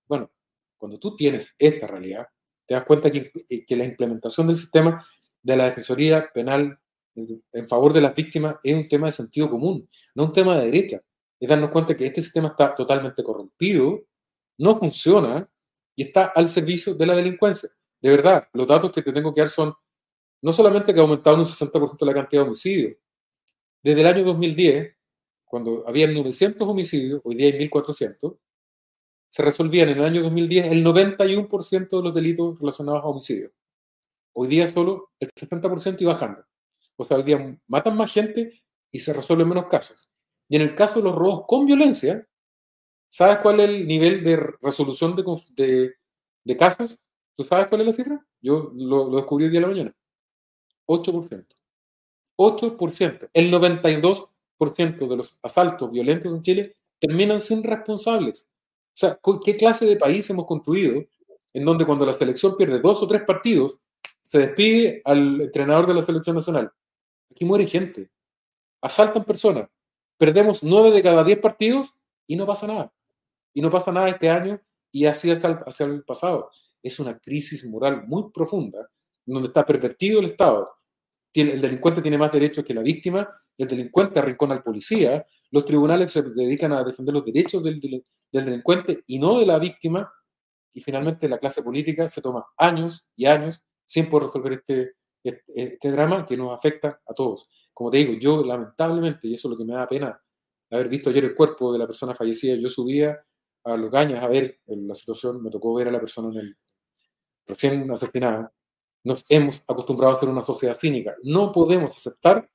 Bueno, 0.08 0.30
cuando 0.76 0.98
tú 0.98 1.14
tienes 1.14 1.54
esta 1.58 1.86
realidad, 1.86 2.26
te 2.66 2.74
das 2.74 2.84
cuenta 2.84 3.10
que, 3.10 3.30
eh, 3.48 3.64
que 3.64 3.76
la 3.76 3.84
implementación 3.84 4.48
del 4.48 4.56
sistema 4.56 5.04
de 5.42 5.56
la 5.56 5.64
defensoría 5.66 6.28
penal 6.32 6.78
en 7.14 7.66
favor 7.66 7.92
de 7.92 8.00
las 8.00 8.14
víctimas 8.14 8.56
es 8.62 8.74
un 8.74 8.88
tema 8.88 9.06
de 9.06 9.12
sentido 9.12 9.48
común, 9.50 9.88
no 10.14 10.24
un 10.24 10.32
tema 10.32 10.56
de 10.56 10.66
derecha. 10.66 11.00
Es 11.40 11.48
darnos 11.48 11.70
cuenta 11.70 11.96
que 11.96 12.06
este 12.06 12.22
sistema 12.22 12.48
está 12.48 12.74
totalmente 12.74 13.24
corrompido, 13.24 14.02
no 14.58 14.78
funciona 14.78 15.50
y 15.96 16.04
está 16.04 16.26
al 16.26 16.46
servicio 16.46 16.94
de 16.94 17.06
la 17.06 17.16
delincuencia. 17.16 17.70
De 18.00 18.10
verdad, 18.10 18.48
los 18.52 18.68
datos 18.68 18.92
que 18.92 19.02
te 19.02 19.12
tengo 19.12 19.32
que 19.32 19.40
dar 19.40 19.48
son 19.48 19.74
no 20.42 20.52
solamente 20.52 20.92
que 20.92 21.00
ha 21.00 21.02
aumentado 21.02 21.36
un 21.36 21.44
60% 21.44 22.06
la 22.06 22.14
cantidad 22.14 22.42
de 22.42 22.48
homicidios, 22.48 22.96
desde 23.82 24.02
el 24.02 24.06
año 24.06 24.24
2010, 24.24 24.94
cuando 25.46 25.84
había 25.88 26.06
900 26.06 26.68
homicidios, 26.68 27.20
hoy 27.24 27.34
día 27.34 27.46
hay 27.46 27.58
1400, 27.58 28.34
se 29.28 29.42
resolvían 29.42 29.88
en 29.88 29.98
el 29.98 30.04
año 30.04 30.22
2010 30.22 30.66
el 30.66 30.84
91% 30.84 31.88
de 31.88 32.02
los 32.02 32.14
delitos 32.14 32.58
relacionados 32.58 33.02
a 33.02 33.06
homicidios. 33.06 33.52
Hoy 34.32 34.48
día 34.48 34.68
solo 34.68 35.12
el 35.18 35.30
60% 35.30 35.96
y 36.00 36.04
bajando. 36.04 36.44
O 36.96 37.04
sea, 37.04 37.16
hoy 37.16 37.22
día 37.22 37.58
matan 37.66 37.96
más 37.96 38.12
gente 38.12 38.62
y 38.90 39.00
se 39.00 39.12
resuelven 39.12 39.48
menos 39.48 39.66
casos. 39.68 40.09
Y 40.50 40.56
en 40.56 40.62
el 40.62 40.74
caso 40.74 40.96
de 40.96 41.04
los 41.04 41.14
robos 41.14 41.44
con 41.46 41.64
violencia, 41.64 42.26
¿sabes 43.08 43.38
cuál 43.38 43.60
es 43.60 43.68
el 43.68 43.86
nivel 43.86 44.24
de 44.24 44.36
resolución 44.60 45.14
de, 45.14 45.94
de, 46.44 46.56
casos? 46.56 46.98
¿Tú 47.36 47.44
sabes 47.44 47.68
cuál 47.68 47.82
es 47.82 47.86
la 47.86 47.92
cifra? 47.92 48.26
Yo 48.42 48.72
lo, 48.74 49.08
lo 49.08 49.16
descubrí 49.18 49.44
hoy 49.44 49.50
día 49.50 49.60
en 49.60 49.62
la 49.62 49.68
mañana. 49.68 49.96
8%. 50.88 51.46
8%. 52.36 53.30
El 53.32 53.52
92% 53.52 55.08
de 55.08 55.16
los 55.16 55.38
asaltos 55.40 55.88
violentos 55.92 56.34
en 56.34 56.42
Chile 56.42 56.76
terminan 56.98 57.40
sin 57.40 57.62
responsables. 57.62 58.50
O 58.88 58.96
sea, 58.96 59.20
¿qué 59.44 59.56
clase 59.56 59.86
de 59.86 59.96
país 59.96 60.28
hemos 60.30 60.46
construido 60.46 61.04
en 61.52 61.64
donde 61.64 61.86
cuando 61.86 62.04
la 62.04 62.12
selección 62.12 62.56
pierde 62.56 62.80
dos 62.80 63.00
o 63.00 63.06
tres 63.06 63.22
partidos, 63.22 63.78
se 64.24 64.38
despide 64.38 65.00
al 65.04 65.40
entrenador 65.42 65.86
de 65.86 65.94
la 65.94 66.02
selección 66.02 66.34
nacional? 66.34 66.72
Aquí 67.30 67.44
muere 67.44 67.68
gente. 67.68 68.10
Asaltan 68.82 69.24
personas. 69.24 69.68
Perdemos 70.20 70.62
nueve 70.62 70.90
de 70.90 71.00
cada 71.00 71.24
diez 71.24 71.38
partidos 71.38 71.96
y 72.26 72.36
no 72.36 72.46
pasa 72.46 72.66
nada. 72.66 72.92
Y 73.54 73.62
no 73.62 73.70
pasa 73.70 73.90
nada 73.90 74.10
este 74.10 74.28
año 74.28 74.60
y 74.92 75.06
así 75.06 75.30
hasta 75.30 75.64
el 75.84 76.04
pasado. 76.04 76.50
Es 76.82 77.00
una 77.00 77.18
crisis 77.18 77.66
moral 77.66 78.06
muy 78.06 78.30
profunda, 78.30 78.90
donde 79.24 79.48
está 79.48 79.64
pervertido 79.64 80.20
el 80.20 80.26
Estado, 80.26 80.68
el 81.32 81.60
delincuente 81.62 82.02
tiene 82.02 82.18
más 82.18 82.32
derechos 82.32 82.64
que 82.64 82.74
la 82.74 82.82
víctima, 82.82 83.26
el 83.56 83.66
delincuente 83.66 84.18
arrincona 84.18 84.54
al 84.54 84.62
policía, 84.62 85.24
los 85.50 85.64
tribunales 85.64 86.12
se 86.12 86.22
dedican 86.22 86.72
a 86.72 86.84
defender 86.84 87.14
los 87.14 87.24
derechos 87.24 87.62
del, 87.62 87.80
delincuente 88.30 89.02
y 89.06 89.18
no 89.18 89.38
de 89.38 89.46
la 89.46 89.58
víctima, 89.58 90.12
y 90.74 90.80
finalmente 90.82 91.30
la 91.30 91.38
clase 91.38 91.62
política 91.62 92.08
se 92.08 92.20
toma 92.20 92.44
años 92.58 93.08
y 93.16 93.24
años 93.24 93.64
sin 93.86 94.10
poder 94.10 94.26
resolver 94.26 94.52
este, 94.52 94.92
este, 95.24 95.42
este, 95.54 95.90
drama 95.90 96.26
que 96.26 96.36
nos 96.36 96.52
afecta 96.52 97.00
a 97.06 97.14
todos. 97.14 97.48
Como 97.72 97.90
te 97.90 97.98
digo, 97.98 98.14
yo 98.14 98.44
lamentablemente, 98.44 99.28
y 99.28 99.34
eso 99.34 99.48
es 99.48 99.52
lo 99.52 99.58
que 99.58 99.64
me 99.64 99.74
da 99.74 99.88
pena, 99.88 100.20
haber 100.70 100.88
visto 100.88 101.10
ayer 101.10 101.24
el 101.24 101.34
cuerpo 101.34 101.72
de 101.72 101.78
la 101.78 101.86
persona 101.86 102.14
fallecida, 102.14 102.56
yo 102.56 102.68
subía 102.68 103.18
a 103.64 103.76
Logañas 103.76 104.22
a 104.22 104.28
ver 104.28 104.60
la 104.66 104.94
situación, 104.94 105.42
me 105.42 105.50
tocó 105.50 105.74
ver 105.74 105.88
a 105.88 105.90
la 105.90 106.00
persona 106.00 106.30
en 106.32 106.46
el, 106.46 106.56
recién 107.46 107.90
asesinada, 107.90 108.52
nos 109.04 109.24
hemos 109.28 109.62
acostumbrado 109.66 110.14
a 110.14 110.20
ser 110.20 110.28
una 110.28 110.42
sociedad 110.42 110.76
cínica. 110.78 111.14
No 111.22 111.52
podemos 111.52 111.96
aceptar 111.96 112.48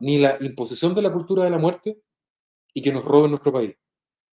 ni 0.00 0.18
la 0.18 0.36
imposición 0.40 0.94
de 0.94 1.02
la 1.02 1.12
cultura 1.12 1.44
de 1.44 1.50
la 1.50 1.58
muerte 1.58 2.02
y 2.74 2.82
que 2.82 2.92
nos 2.92 3.04
roben 3.04 3.30
nuestro 3.30 3.52
país. 3.52 3.74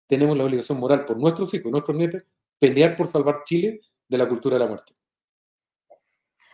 Tenemos 0.08 0.36
la 0.38 0.46
obligación 0.46 0.80
moral 0.80 1.06
por 1.06 1.20
nuestros 1.20 1.54
hijos, 1.54 1.72
nuestros 1.72 1.96
nietos, 1.96 2.24
pelear 2.58 2.98
por 2.98 3.12
salvar 3.12 3.44
Chile 3.46 3.82
de 4.08 4.18
la 4.18 4.28
cultura 4.28 4.56
de 4.56 4.60
la 4.60 4.68
muerte. 4.68 4.94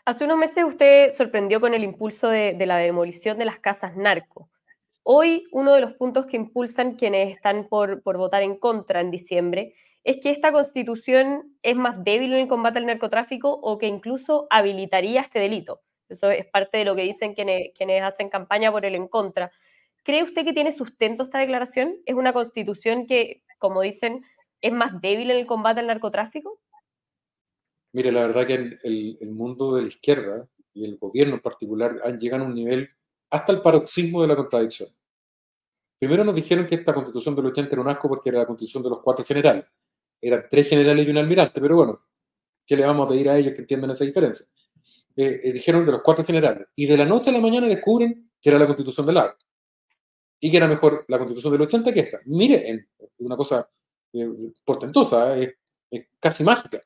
Hace 0.08 0.26
unos 0.26 0.38
meses 0.38 0.64
usted 0.64 1.10
sorprendió 1.10 1.60
con 1.60 1.74
el 1.74 1.84
impulso 1.84 2.30
de, 2.30 2.56
la 2.68 2.78
demolición 2.78 3.40
de 3.40 3.46
las 3.46 3.58
casas 3.58 3.98
narco. 3.98 4.52
Hoy 5.02 5.48
uno 5.52 5.74
de 5.74 5.82
los 5.82 5.94
puntos 5.94 6.28
que 6.28 6.38
impulsan 6.38 6.94
quienes 6.94 7.32
están 7.32 7.68
por, 7.68 8.04
por 8.04 8.18
votar 8.18 8.44
en 8.44 8.56
contra 8.56 9.02
en 9.02 9.10
diciembre 9.10 9.74
es 10.04 10.18
que 10.22 10.30
esta 10.30 10.52
constitución 10.52 11.58
es 11.64 11.76
más 11.76 12.04
débil 12.04 12.34
en 12.34 12.42
el 12.42 12.48
combate 12.48 12.78
al 12.78 12.86
narcotráfico 12.86 13.50
o 13.50 13.80
que 13.80 13.88
incluso 13.88 14.46
habilitaría 14.52 15.22
este 15.22 15.40
delito. 15.40 15.82
Eso 16.08 16.30
es 16.30 16.46
parte 16.46 16.78
de 16.78 16.86
lo 16.86 16.96
que 16.96 17.02
dicen 17.02 17.34
quienes, 17.34 17.72
quienes 17.76 18.04
hacen 18.04 18.30
campaña 18.30 18.72
por 18.72 18.86
el 18.86 18.94
en 18.94 19.08
contra. 19.08 19.52
¿Cree 20.04 20.22
usted 20.22 20.46
que 20.46 20.54
tiene 20.54 20.72
sustento 20.72 21.24
esta 21.24 21.40
declaración? 21.40 21.96
¿Es 22.06 22.14
una 22.14 22.32
constitución 22.32 23.08
que, 23.08 23.42
como 23.58 23.82
dicen, 23.82 24.24
es 24.62 24.72
más 24.72 25.02
débil 25.02 25.32
en 25.32 25.38
el 25.38 25.48
combate 25.48 25.80
al 25.80 25.88
narcotráfico? 25.88 26.60
Mire, 27.96 28.12
la 28.12 28.28
verdad 28.28 28.46
que 28.46 28.78
el, 28.84 29.32
mundo 29.32 29.76
de 29.76 29.84
la 29.84 29.88
izquierda 29.88 30.48
y 30.74 30.84
el 30.84 30.98
gobierno 30.98 31.36
en 31.36 31.42
particular 31.42 32.02
han 32.04 32.20
llegado 32.20 32.44
a 32.44 32.48
un 32.48 32.54
nivel 32.54 32.90
hasta 33.30 33.54
el 33.54 33.62
paroxismo 33.62 34.22
de 34.22 34.28
la 34.28 34.36
contradicción. 34.36 34.90
Primero 35.98 36.26
nos 36.26 36.36
dijeron 36.36 36.66
que 36.66 36.76
esta 36.76 36.94
constitución 36.94 37.36
del 37.36 37.46
80 37.46 37.72
era 37.72 37.82
un 37.82 37.90
asco 37.90 38.10
porque 38.10 38.30
era 38.30 38.40
la 38.40 38.46
constitución 38.46 38.84
de 38.84 38.90
los 38.90 39.00
cuatro 39.02 39.24
generales 39.24 39.66
eran 40.22 40.46
tres 40.50 40.70
generales 40.70 41.06
y 41.06 41.10
un 41.10 41.18
almirante, 41.18 41.62
pero 41.62 41.76
bueno, 41.76 42.02
¿qué 42.66 42.76
le 42.76 42.86
vamos 42.86 43.06
a 43.06 43.10
pedir 43.10 43.30
a 43.30 43.38
ellos 43.38 43.54
que 43.54 43.62
entiendan 43.62 43.92
esa 43.92 44.06
diferencia? 44.06 44.46
Eh, 45.16 45.40
eh, 45.44 45.52
dijeron 45.54 45.86
de 45.86 45.92
los 45.92 46.02
cuatro 46.02 46.26
generales, 46.26 46.68
y 46.76 46.86
de 46.86 46.98
la 46.98 47.06
noche 47.06 47.30
a 47.30 47.34
la 47.34 47.40
mañana 47.40 47.68
descubren 47.68 48.32
que 48.42 48.50
era 48.50 48.60
la 48.60 48.66
constitución 48.66 49.06
del 49.06 49.18
AR, 49.18 49.38
y 50.40 50.52
que 50.52 50.58
era 50.58 50.68
mejor 50.68 51.06
la 51.08 51.18
constitución 51.18 51.54
del 51.54 51.62
80 51.62 51.94
que 51.94 52.00
esta. 52.02 52.20
Miren, 52.26 52.90
una 53.20 53.38
cosa 53.38 53.70
eh, 54.14 54.28
portentosa, 54.64 55.38
es 55.38 55.54
casi 56.20 56.44
mágica. 56.44 56.84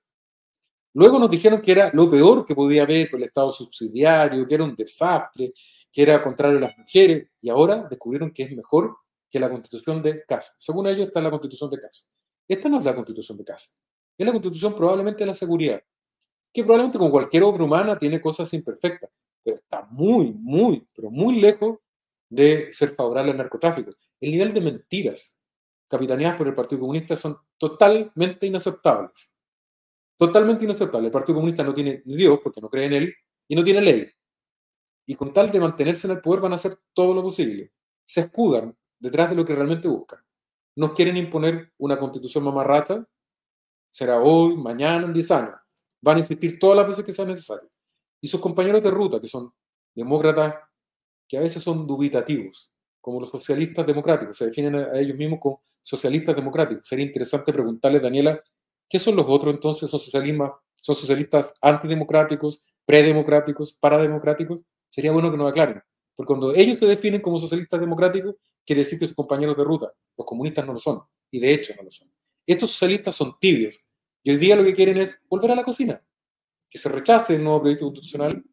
Luego 1.00 1.18
nos 1.18 1.30
dijeron 1.30 1.62
que 1.62 1.72
era 1.72 1.92
lo 1.94 2.12
peor 2.12 2.46
que 2.46 2.54
podía 2.54 2.84
haber 2.84 3.10
por 3.10 3.22
el 3.22 3.28
Estado 3.28 3.52
subsidiario, 3.52 4.46
que 4.46 4.54
era 4.54 4.66
un 4.66 4.76
desastre, 4.76 5.54
que 5.90 6.02
era 6.02 6.22
contrario 6.22 6.58
a 6.58 6.62
las 6.64 6.78
mujeres, 6.78 7.30
y 7.40 7.50
ahora 7.50 7.88
descubrieron 7.90 8.32
que 8.32 8.44
es 8.44 8.52
mejor 8.52 8.98
que 9.32 9.40
la 9.40 9.50
constitución 9.50 10.02
de 10.02 10.26
Cast. 10.26 10.56
Según 10.60 10.88
ellos 10.88 11.08
está 11.08 11.22
la 11.22 11.30
constitución 11.30 11.70
de 11.70 11.80
Cast. 11.80 12.10
Esta 12.46 12.68
no 12.68 12.80
es 12.80 12.84
la 12.84 12.94
constitución 12.94 13.38
de 13.38 13.46
Cast. 13.46 13.80
Es 14.18 14.26
la 14.26 14.34
constitución 14.34 14.76
probablemente 14.76 15.20
de 15.20 15.28
la 15.28 15.34
seguridad, 15.34 15.82
que 16.52 16.64
probablemente 16.64 16.98
como 16.98 17.12
cualquier 17.12 17.44
obra 17.44 17.64
humana 17.64 17.98
tiene 17.98 18.20
cosas 18.20 18.54
imperfectas, 18.54 19.10
pero 19.42 19.56
está 19.56 19.88
muy, 19.92 20.34
muy, 20.34 20.86
pero 20.94 21.10
muy 21.10 21.40
lejos 21.40 21.78
de 22.28 22.74
ser 22.74 22.94
favorable 22.94 23.32
al 23.32 23.38
narcotráfico. 23.38 23.92
El 24.20 24.32
nivel 24.32 24.54
de 24.54 24.60
mentiras 24.60 25.40
capitaneadas 25.88 26.36
por 26.36 26.50
el 26.50 26.56
Partido 26.56 26.82
Comunista 26.82 27.16
son 27.16 27.38
totalmente 27.58 28.48
inaceptables. 28.48 29.32
Totalmente 30.20 30.66
inaceptables. 30.66 31.08
El 31.08 31.12
Partido 31.12 31.38
Comunista 31.38 31.64
no 31.64 31.74
tiene 31.74 32.04
Dios 32.06 32.40
porque 32.44 32.62
no 32.62 32.70
cree 32.70 32.86
en 32.86 32.94
él 32.94 33.16
y 33.48 33.56
no 33.56 33.64
tiene 33.64 33.82
ley. 33.82 34.08
Y 35.08 35.16
con 35.16 35.34
tal 35.34 35.50
de 35.50 35.60
mantenerse 35.60 36.06
en 36.06 36.18
el 36.18 36.22
poder 36.22 36.42
van 36.42 36.52
a 36.52 36.56
hacer 36.56 36.78
todo 36.94 37.16
lo 37.16 37.24
posible. 37.24 37.72
Se 38.06 38.22
escudan 38.22 38.78
detrás 39.00 39.30
de 39.32 39.36
lo 39.36 39.46
que 39.46 39.56
realmente 39.56 39.88
buscan 39.88 40.20
nos 40.80 40.94
quieren 40.94 41.18
imponer 41.18 41.74
una 41.78 42.00
constitución 42.00 42.46
mamarrata, 42.46 43.06
será 43.90 44.22
hoy, 44.22 44.56
mañana, 44.56 45.06
en 45.06 45.14
10 45.14 45.32
años. 45.32 45.56
Van 46.02 46.16
a 46.16 46.20
insistir 46.20 46.58
todas 46.58 46.78
las 46.78 46.88
veces 46.88 47.04
que 47.04 47.12
sea 47.12 47.26
necesario. 47.26 47.70
Y 48.22 48.30
sus 48.30 48.40
compañeros 48.40 48.82
de 48.82 48.90
ruta, 48.90 49.20
que 49.20 49.28
son 49.28 49.54
demócratas, 49.94 50.56
que 51.28 51.38
a 51.38 51.42
veces 51.42 51.62
son 51.62 51.86
dubitativos, 51.86 52.72
como 53.02 53.20
los 53.20 53.30
socialistas 53.30 53.86
democráticos, 53.86 54.38
se 54.38 54.46
definen 54.46 54.76
a 54.76 54.98
ellos 54.98 55.18
mismos 55.18 55.40
como 55.42 55.62
socialistas 55.84 56.34
democráticos. 56.34 56.88
Sería 56.88 57.06
interesante 57.06 57.52
preguntarle, 57.52 58.00
Daniela, 58.00 58.42
¿qué 58.90 59.00
son 59.00 59.16
los 59.16 59.26
otros 59.28 59.54
entonces? 59.54 59.90
¿Son, 59.90 60.00
son 60.00 60.96
socialistas 60.96 61.54
antidemocráticos, 61.62 62.66
predemocráticos, 62.86 63.74
parademocráticos? 63.74 64.64
Sería 64.90 65.12
bueno 65.12 65.32
que 65.32 65.38
nos 65.38 65.50
aclaren. 65.50 65.82
Porque 66.16 66.28
cuando 66.28 66.54
ellos 66.54 66.80
se 66.80 66.86
definen 66.86 67.22
como 67.22 67.38
socialistas 67.38 67.80
democráticos, 67.80 68.36
quiere 68.66 68.82
decir 68.82 69.00
que 69.00 69.06
sus 69.06 69.16
compañeros 69.16 69.56
de 69.56 69.64
ruta, 69.64 69.94
los 70.18 70.26
comunistas 70.26 70.66
no 70.66 70.74
lo 70.74 70.80
son, 70.80 71.02
y 71.32 71.40
de 71.40 71.54
hecho 71.54 71.74
no 71.78 71.84
lo 71.84 71.92
son. 71.92 72.10
Estos 72.46 72.72
socialistas 72.72 73.16
son 73.16 73.38
tibios, 73.40 73.86
y 74.22 74.32
hoy 74.32 74.38
día 74.38 74.56
lo 74.56 74.66
que 74.66 74.74
quieren 74.74 74.98
es 74.98 75.22
volver 75.30 75.52
a 75.52 75.56
la 75.56 75.64
cocina, 75.64 76.04
que 76.70 76.78
se 76.78 76.90
rechace 76.90 77.36
el 77.36 77.44
nuevo 77.44 77.62
proyecto 77.62 77.86
constitucional 77.86 78.44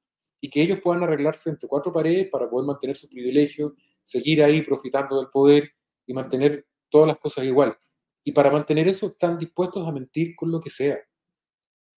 y 0.40 0.48
que 0.48 0.62
ellos 0.62 0.78
puedan 0.82 1.02
arreglarse 1.02 1.50
entre 1.50 1.68
cuatro 1.68 1.92
paredes 1.92 2.28
para 2.30 2.48
poder 2.48 2.66
mantener 2.66 2.94
su 2.94 3.08
privilegio, 3.08 3.74
seguir 4.04 4.44
ahí 4.44 4.62
profitando 4.62 5.18
del 5.18 5.28
poder 5.28 5.72
y 6.06 6.14
mantener 6.14 6.66
todas 6.88 7.08
las 7.08 7.18
cosas 7.18 7.44
igual. 7.44 7.76
Y 8.26 8.32
para 8.32 8.50
mantener 8.50 8.88
eso 8.88 9.06
están 9.06 9.38
dispuestos 9.38 9.86
a 9.86 9.92
mentir 9.92 10.34
con 10.34 10.50
lo 10.50 10.60
que 10.60 10.68
sea. 10.68 10.98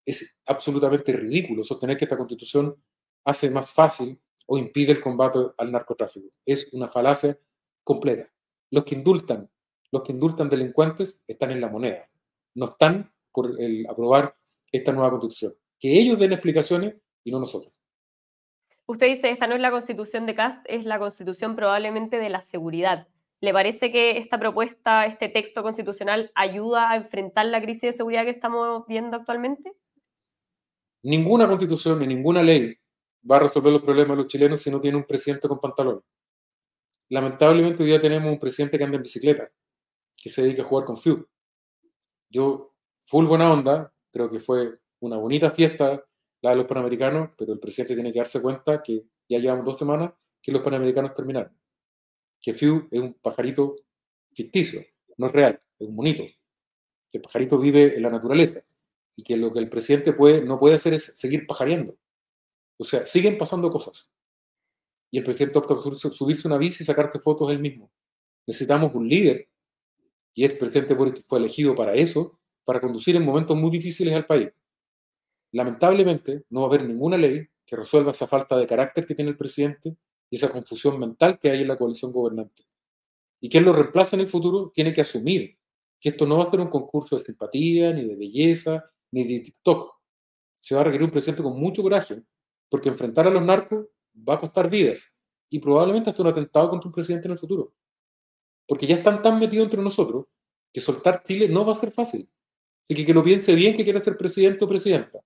Es 0.06 0.38
absolutamente 0.46 1.12
ridículo 1.12 1.64
sostener 1.64 1.96
que 1.96 2.04
esta 2.04 2.16
constitución 2.16 2.76
hace 3.24 3.50
más 3.50 3.72
fácil 3.72 4.16
o 4.46 4.56
impide 4.56 4.92
el 4.92 5.00
combate 5.00 5.40
al 5.58 5.72
narcotráfico. 5.72 6.28
Es 6.46 6.72
una 6.72 6.88
falacia 6.88 7.36
completa. 7.82 8.30
Los 8.70 8.84
que 8.84 8.94
indultan, 8.94 9.50
los 9.90 10.04
que 10.04 10.12
indultan 10.12 10.48
delincuentes 10.48 11.24
están 11.26 11.50
en 11.50 11.60
la 11.60 11.68
moneda, 11.68 12.08
no 12.54 12.66
están 12.66 13.12
por 13.32 13.60
el 13.60 13.84
aprobar 13.88 14.36
esta 14.70 14.92
nueva 14.92 15.10
constitución. 15.10 15.56
Que 15.80 15.98
ellos 15.98 16.16
den 16.16 16.32
explicaciones 16.32 16.94
y 17.24 17.32
no 17.32 17.40
nosotros. 17.40 17.72
Usted 18.86 19.08
dice, 19.08 19.30
esta 19.30 19.48
no 19.48 19.56
es 19.56 19.60
la 19.60 19.72
constitución 19.72 20.26
de 20.26 20.36
Cast, 20.36 20.64
es 20.66 20.84
la 20.84 21.00
constitución 21.00 21.56
probablemente 21.56 22.18
de 22.18 22.30
la 22.30 22.40
seguridad. 22.40 23.08
¿Le 23.40 23.52
parece 23.52 23.90
que 23.90 24.18
esta 24.18 24.38
propuesta, 24.38 25.06
este 25.06 25.28
texto 25.28 25.62
constitucional, 25.62 26.30
ayuda 26.34 26.90
a 26.90 26.96
enfrentar 26.96 27.46
la 27.46 27.62
crisis 27.62 27.82
de 27.82 27.92
seguridad 27.92 28.24
que 28.24 28.30
estamos 28.30 28.86
viendo 28.86 29.16
actualmente? 29.16 29.72
Ninguna 31.02 31.48
constitución 31.48 32.00
ni 32.00 32.06
ninguna 32.06 32.42
ley 32.42 32.76
va 33.28 33.36
a 33.36 33.40
resolver 33.40 33.72
los 33.72 33.82
problemas 33.82 34.16
de 34.16 34.22
los 34.24 34.26
chilenos 34.26 34.60
si 34.60 34.70
no 34.70 34.80
tiene 34.80 34.98
un 34.98 35.04
presidente 35.04 35.48
con 35.48 35.58
pantalones. 35.58 36.04
Lamentablemente 37.08 37.82
hoy 37.82 37.88
día 37.88 38.00
tenemos 38.00 38.30
un 38.30 38.38
presidente 38.38 38.76
que 38.76 38.84
anda 38.84 38.96
en 38.96 39.02
bicicleta, 39.02 39.50
que 40.16 40.28
se 40.28 40.42
dedica 40.42 40.62
a 40.62 40.66
jugar 40.66 40.84
con 40.84 40.98
FIU. 40.98 41.26
Yo, 42.28 42.74
full 43.06 43.24
buena 43.24 43.50
onda, 43.50 43.92
creo 44.12 44.30
que 44.30 44.38
fue 44.38 44.78
una 45.00 45.16
bonita 45.16 45.50
fiesta 45.50 46.04
la 46.42 46.50
de 46.50 46.56
los 46.56 46.66
Panamericanos, 46.66 47.30
pero 47.36 47.52
el 47.52 47.58
presidente 47.58 47.94
tiene 47.94 48.12
que 48.12 48.18
darse 48.18 48.40
cuenta 48.40 48.82
que 48.82 49.04
ya 49.28 49.38
llevamos 49.38 49.64
dos 49.64 49.78
semanas 49.78 50.12
que 50.42 50.52
los 50.52 50.62
Panamericanos 50.62 51.14
terminaron. 51.14 51.59
Que 52.40 52.54
FIU 52.54 52.88
es 52.90 53.00
un 53.00 53.14
pajarito 53.14 53.76
ficticio, 54.32 54.82
no 55.16 55.26
es 55.26 55.32
real, 55.32 55.62
es 55.78 55.88
un 55.88 55.94
monito. 55.94 56.24
Que 57.10 57.18
el 57.18 57.22
pajarito 57.22 57.58
vive 57.58 57.96
en 57.96 58.02
la 58.02 58.10
naturaleza 58.10 58.62
y 59.16 59.22
que 59.22 59.36
lo 59.36 59.52
que 59.52 59.58
el 59.58 59.68
presidente 59.68 60.12
puede, 60.12 60.42
no 60.42 60.58
puede 60.58 60.76
hacer 60.76 60.94
es 60.94 61.04
seguir 61.04 61.46
pajareando. 61.46 61.96
O 62.78 62.84
sea, 62.84 63.06
siguen 63.06 63.36
pasando 63.36 63.70
cosas. 63.70 64.12
Y 65.10 65.18
el 65.18 65.24
presidente 65.24 65.58
opta 65.58 65.74
por 65.74 65.98
subirse 65.98 66.46
una 66.46 66.56
bici 66.56 66.82
y 66.82 66.86
sacarse 66.86 67.18
fotos 67.18 67.50
él 67.50 67.58
mismo. 67.58 67.90
Necesitamos 68.46 68.94
un 68.94 69.08
líder, 69.08 69.48
y 70.32 70.44
el 70.44 70.56
presidente 70.56 70.96
fue 71.26 71.38
elegido 71.38 71.74
para 71.74 71.94
eso, 71.94 72.38
para 72.64 72.80
conducir 72.80 73.16
en 73.16 73.24
momentos 73.24 73.56
muy 73.56 73.70
difíciles 73.70 74.14
al 74.14 74.26
país 74.26 74.50
lamentablemente 75.52 76.44
no 76.50 76.60
va 76.60 76.66
a 76.66 76.68
haber 76.70 76.86
ninguna 76.86 77.16
ley 77.16 77.46
que 77.66 77.76
resuelva 77.76 78.12
esa 78.12 78.26
falta 78.26 78.56
de 78.56 78.66
carácter 78.66 79.06
que 79.06 79.14
tiene 79.14 79.30
el 79.30 79.36
presidente 79.36 79.96
y 80.30 80.36
esa 80.36 80.50
confusión 80.50 80.98
mental 80.98 81.38
que 81.38 81.50
hay 81.50 81.62
en 81.62 81.68
la 81.68 81.76
coalición 81.76 82.12
gobernante. 82.12 82.64
Y 83.40 83.48
quien 83.48 83.64
lo 83.64 83.72
reemplaza 83.72 84.16
en 84.16 84.20
el 84.20 84.28
futuro 84.28 84.70
tiene 84.74 84.92
que 84.92 85.00
asumir 85.00 85.58
que 86.00 86.10
esto 86.10 86.24
no 86.24 86.38
va 86.38 86.44
a 86.44 86.50
ser 86.50 86.60
un 86.60 86.68
concurso 86.68 87.18
de 87.18 87.24
simpatía, 87.24 87.92
ni 87.92 88.04
de 88.04 88.16
belleza, 88.16 88.90
ni 89.10 89.24
de 89.24 89.40
TikTok. 89.40 89.98
Se 90.58 90.74
va 90.74 90.82
a 90.82 90.84
requerir 90.84 91.04
un 91.04 91.10
presidente 91.10 91.42
con 91.42 91.58
mucho 91.58 91.82
coraje, 91.82 92.22
porque 92.68 92.88
enfrentar 92.88 93.26
a 93.26 93.30
los 93.30 93.42
narcos 93.42 93.86
va 94.16 94.34
a 94.34 94.38
costar 94.38 94.70
vidas 94.70 95.14
y 95.48 95.58
probablemente 95.58 96.10
hasta 96.10 96.22
un 96.22 96.28
atentado 96.28 96.70
contra 96.70 96.88
un 96.88 96.94
presidente 96.94 97.26
en 97.26 97.32
el 97.32 97.38
futuro. 97.38 97.74
Porque 98.66 98.86
ya 98.86 98.96
están 98.96 99.22
tan 99.22 99.38
metidos 99.38 99.64
entre 99.64 99.82
nosotros 99.82 100.26
que 100.72 100.80
soltar 100.80 101.22
Chile 101.24 101.48
no 101.48 101.64
va 101.66 101.72
a 101.72 101.76
ser 101.76 101.90
fácil. 101.90 102.30
Así 102.88 102.94
que 102.94 103.04
que 103.04 103.14
lo 103.14 103.24
piense 103.24 103.54
bien 103.54 103.74
que 103.76 103.84
quiera 103.84 104.00
ser 104.00 104.16
presidente 104.16 104.64
o 104.64 104.68
presidenta 104.68 105.20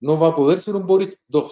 no 0.00 0.18
va 0.18 0.28
a 0.28 0.36
poder 0.36 0.60
ser 0.60 0.76
un 0.76 0.86
Boris 0.86 1.18
II, 1.28 1.42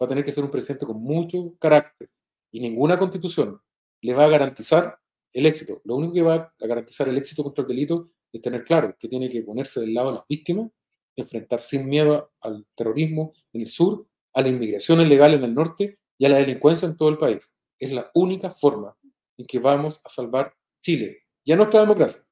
va 0.00 0.06
a 0.06 0.08
tener 0.08 0.24
que 0.24 0.32
ser 0.32 0.44
un 0.44 0.50
presidente 0.50 0.86
con 0.86 1.02
mucho 1.02 1.54
carácter 1.58 2.10
y 2.52 2.60
ninguna 2.60 2.98
constitución 2.98 3.60
le 4.02 4.14
va 4.14 4.24
a 4.24 4.28
garantizar 4.28 4.98
el 5.32 5.46
éxito. 5.46 5.80
Lo 5.84 5.96
único 5.96 6.14
que 6.14 6.22
va 6.22 6.34
a 6.34 6.66
garantizar 6.66 7.08
el 7.08 7.18
éxito 7.18 7.42
contra 7.42 7.62
el 7.62 7.68
delito 7.68 8.10
es 8.32 8.40
tener 8.40 8.64
claro 8.64 8.96
que 8.98 9.08
tiene 9.08 9.28
que 9.28 9.42
ponerse 9.42 9.80
del 9.80 9.94
lado 9.94 10.10
de 10.10 10.14
las 10.16 10.24
víctimas, 10.28 10.70
enfrentar 11.16 11.60
sin 11.60 11.88
miedo 11.88 12.32
al 12.40 12.66
terrorismo 12.74 13.32
en 13.52 13.62
el 13.62 13.68
sur, 13.68 14.06
a 14.34 14.42
la 14.42 14.48
inmigración 14.48 15.00
ilegal 15.00 15.34
en 15.34 15.44
el 15.44 15.54
norte 15.54 15.98
y 16.16 16.26
a 16.26 16.28
la 16.28 16.38
delincuencia 16.38 16.86
en 16.86 16.96
todo 16.96 17.08
el 17.08 17.18
país. 17.18 17.56
Es 17.78 17.92
la 17.92 18.10
única 18.14 18.50
forma 18.50 18.96
en 19.36 19.46
que 19.46 19.58
vamos 19.58 20.00
a 20.04 20.08
salvar 20.08 20.54
Chile 20.82 21.24
y 21.44 21.52
a 21.52 21.56
nuestra 21.56 21.80
democracia. 21.80 22.24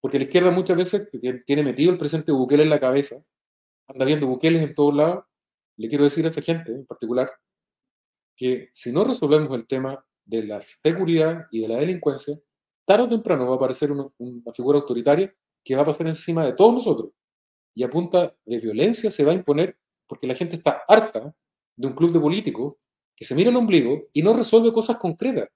Porque 0.00 0.18
la 0.18 0.24
izquierda 0.24 0.50
muchas 0.50 0.76
veces 0.76 1.08
tiene 1.46 1.62
metido 1.62 1.90
el 1.90 1.98
presidente 1.98 2.32
Bukele 2.32 2.62
en 2.62 2.70
la 2.70 2.80
cabeza 2.80 3.24
anda 3.88 4.04
viendo 4.04 4.26
buqueles 4.26 4.62
en 4.62 4.74
todos 4.74 4.94
lados, 4.94 5.24
le 5.76 5.88
quiero 5.88 6.04
decir 6.04 6.24
a 6.24 6.28
esa 6.28 6.42
gente 6.42 6.72
en 6.72 6.86
particular 6.86 7.30
que 8.36 8.70
si 8.72 8.92
no 8.92 9.04
resolvemos 9.04 9.54
el 9.56 9.66
tema 9.66 10.04
de 10.24 10.44
la 10.44 10.60
seguridad 10.84 11.46
y 11.50 11.60
de 11.60 11.68
la 11.68 11.76
delincuencia, 11.76 12.36
tarde 12.84 13.04
o 13.04 13.08
temprano 13.08 13.46
va 13.46 13.54
a 13.54 13.56
aparecer 13.56 13.90
una, 13.92 14.08
figura 14.52 14.78
autoritaria 14.78 15.34
que 15.64 15.76
va 15.76 15.82
a 15.82 15.86
pasar 15.86 16.06
encima 16.06 16.44
de 16.44 16.52
todos 16.52 16.74
nosotros 16.74 17.12
y 17.74 17.82
a 17.82 17.90
punta 17.90 18.34
de 18.44 18.58
violencia 18.58 19.10
se 19.10 19.24
va 19.24 19.32
a 19.32 19.34
imponer 19.34 19.78
porque 20.06 20.26
la 20.26 20.34
gente 20.34 20.56
está 20.56 20.82
harta 20.88 21.34
de 21.76 21.86
un 21.86 21.94
club 21.94 22.12
de 22.12 22.20
políticos 22.20 22.74
que 23.14 23.24
se 23.24 23.34
mira 23.34 23.50
el 23.50 23.56
ombligo 23.56 24.08
y 24.12 24.22
no 24.22 24.34
resuelve 24.34 24.72
cosas 24.72 24.98
concretas. 24.98 25.48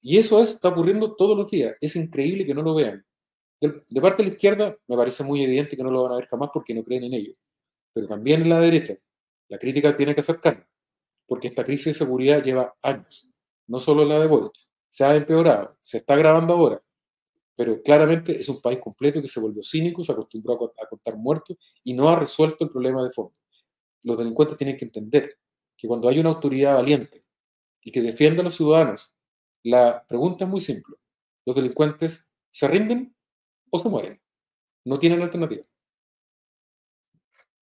Y 0.00 0.16
eso 0.16 0.40
está 0.40 0.68
ocurriendo 0.68 1.14
todos 1.16 1.36
los 1.36 1.50
días. 1.50 1.74
Es 1.80 1.96
increíble 1.96 2.44
que 2.44 2.54
no 2.54 2.62
lo 2.62 2.74
vean. 2.74 3.04
De 3.60 4.00
parte 4.00 4.22
de 4.22 4.28
la 4.28 4.34
izquierda 4.34 4.76
me 4.86 4.96
parece 4.96 5.24
muy 5.24 5.42
evidente 5.42 5.76
que 5.76 5.82
no 5.82 5.90
lo 5.90 6.04
van 6.04 6.12
a 6.12 6.16
ver 6.16 6.26
jamás 6.26 6.50
porque 6.52 6.74
no 6.74 6.84
creen 6.84 7.04
en 7.04 7.14
ello. 7.14 7.34
Pero 7.92 8.06
también 8.06 8.42
en 8.42 8.48
la 8.48 8.60
derecha, 8.60 8.94
la 9.48 9.58
crítica 9.58 9.96
tiene 9.96 10.14
que 10.14 10.20
acercarnos, 10.20 10.66
porque 11.26 11.48
esta 11.48 11.64
crisis 11.64 11.86
de 11.86 11.94
seguridad 11.94 12.42
lleva 12.42 12.74
años, 12.82 13.28
no 13.66 13.78
solo 13.78 14.04
la 14.04 14.18
de 14.18 14.26
Boric, 14.26 14.52
se 14.90 15.04
ha 15.04 15.14
empeorado, 15.14 15.76
se 15.80 15.98
está 15.98 16.14
agravando 16.14 16.54
ahora, 16.54 16.82
pero 17.56 17.82
claramente 17.82 18.32
es 18.32 18.48
un 18.48 18.60
país 18.60 18.78
completo 18.78 19.20
que 19.20 19.28
se 19.28 19.40
volvió 19.40 19.62
cínico, 19.62 20.02
se 20.02 20.12
acostumbró 20.12 20.54
a 20.54 20.88
contar 20.88 21.16
muertos 21.16 21.56
y 21.82 21.94
no 21.94 22.08
ha 22.08 22.18
resuelto 22.18 22.64
el 22.64 22.70
problema 22.70 23.02
de 23.02 23.10
fondo. 23.10 23.34
Los 24.02 24.16
delincuentes 24.16 24.56
tienen 24.56 24.76
que 24.76 24.84
entender 24.84 25.38
que 25.76 25.88
cuando 25.88 26.08
hay 26.08 26.18
una 26.20 26.30
autoridad 26.30 26.76
valiente 26.76 27.24
y 27.82 27.90
que 27.90 28.00
defienda 28.00 28.42
a 28.42 28.44
los 28.44 28.54
ciudadanos, 28.54 29.14
la 29.64 30.04
pregunta 30.08 30.44
es 30.44 30.50
muy 30.50 30.60
simple. 30.60 30.96
¿Los 31.44 31.56
delincuentes 31.56 32.28
se 32.50 32.68
rinden 32.68 33.14
o 33.70 33.78
se 33.78 33.88
mueren. 33.88 34.20
No 34.84 34.98
tienen 34.98 35.22
alternativa. 35.22 35.62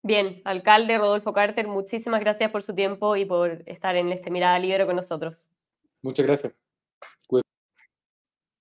Bien, 0.06 0.40
alcalde 0.44 0.98
Rodolfo 0.98 1.32
Carter, 1.32 1.66
muchísimas 1.66 2.20
gracias 2.20 2.52
por 2.52 2.62
su 2.62 2.72
tiempo 2.76 3.16
y 3.16 3.24
por 3.24 3.64
estar 3.66 3.96
en 3.96 4.12
este 4.12 4.30
Mirada 4.30 4.56
Libre 4.56 4.86
con 4.86 4.94
nosotros. 4.94 5.50
Muchas 6.00 6.24
gracias. 6.24 6.52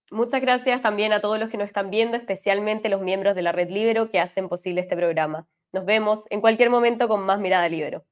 Muchas 0.10 0.42
gracias 0.42 0.82
también 0.82 1.14
a 1.14 1.22
todos 1.22 1.40
los 1.40 1.50
que 1.50 1.58
nos 1.58 1.68
están 1.68 1.92
viendo, 1.92 2.18
especialmente 2.18 2.90
los 2.90 3.02
miembros 3.02 3.36
de 3.36 3.44
la 3.44 3.52
Red 3.52 3.70
Libero 3.70 4.10
que 4.10 4.20
hacen 4.20 4.50
posible 4.50 4.82
este 4.82 4.96
programa. 4.96 5.46
Nos 5.72 5.86
vemos 5.86 6.26
en 6.32 6.42
cualquier 6.42 6.72
momento 6.72 7.08
con 7.08 7.24
más 7.24 7.40
Mirada 7.40 7.70
Libero. 7.70 8.04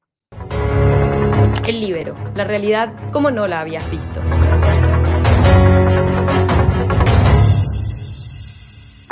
El 1.67 1.81
Libero, 1.81 2.13
la 2.35 2.43
realidad 2.43 2.93
como 3.11 3.31
no 3.31 3.47
la 3.47 3.61
habías 3.61 3.89
visto. 3.89 4.21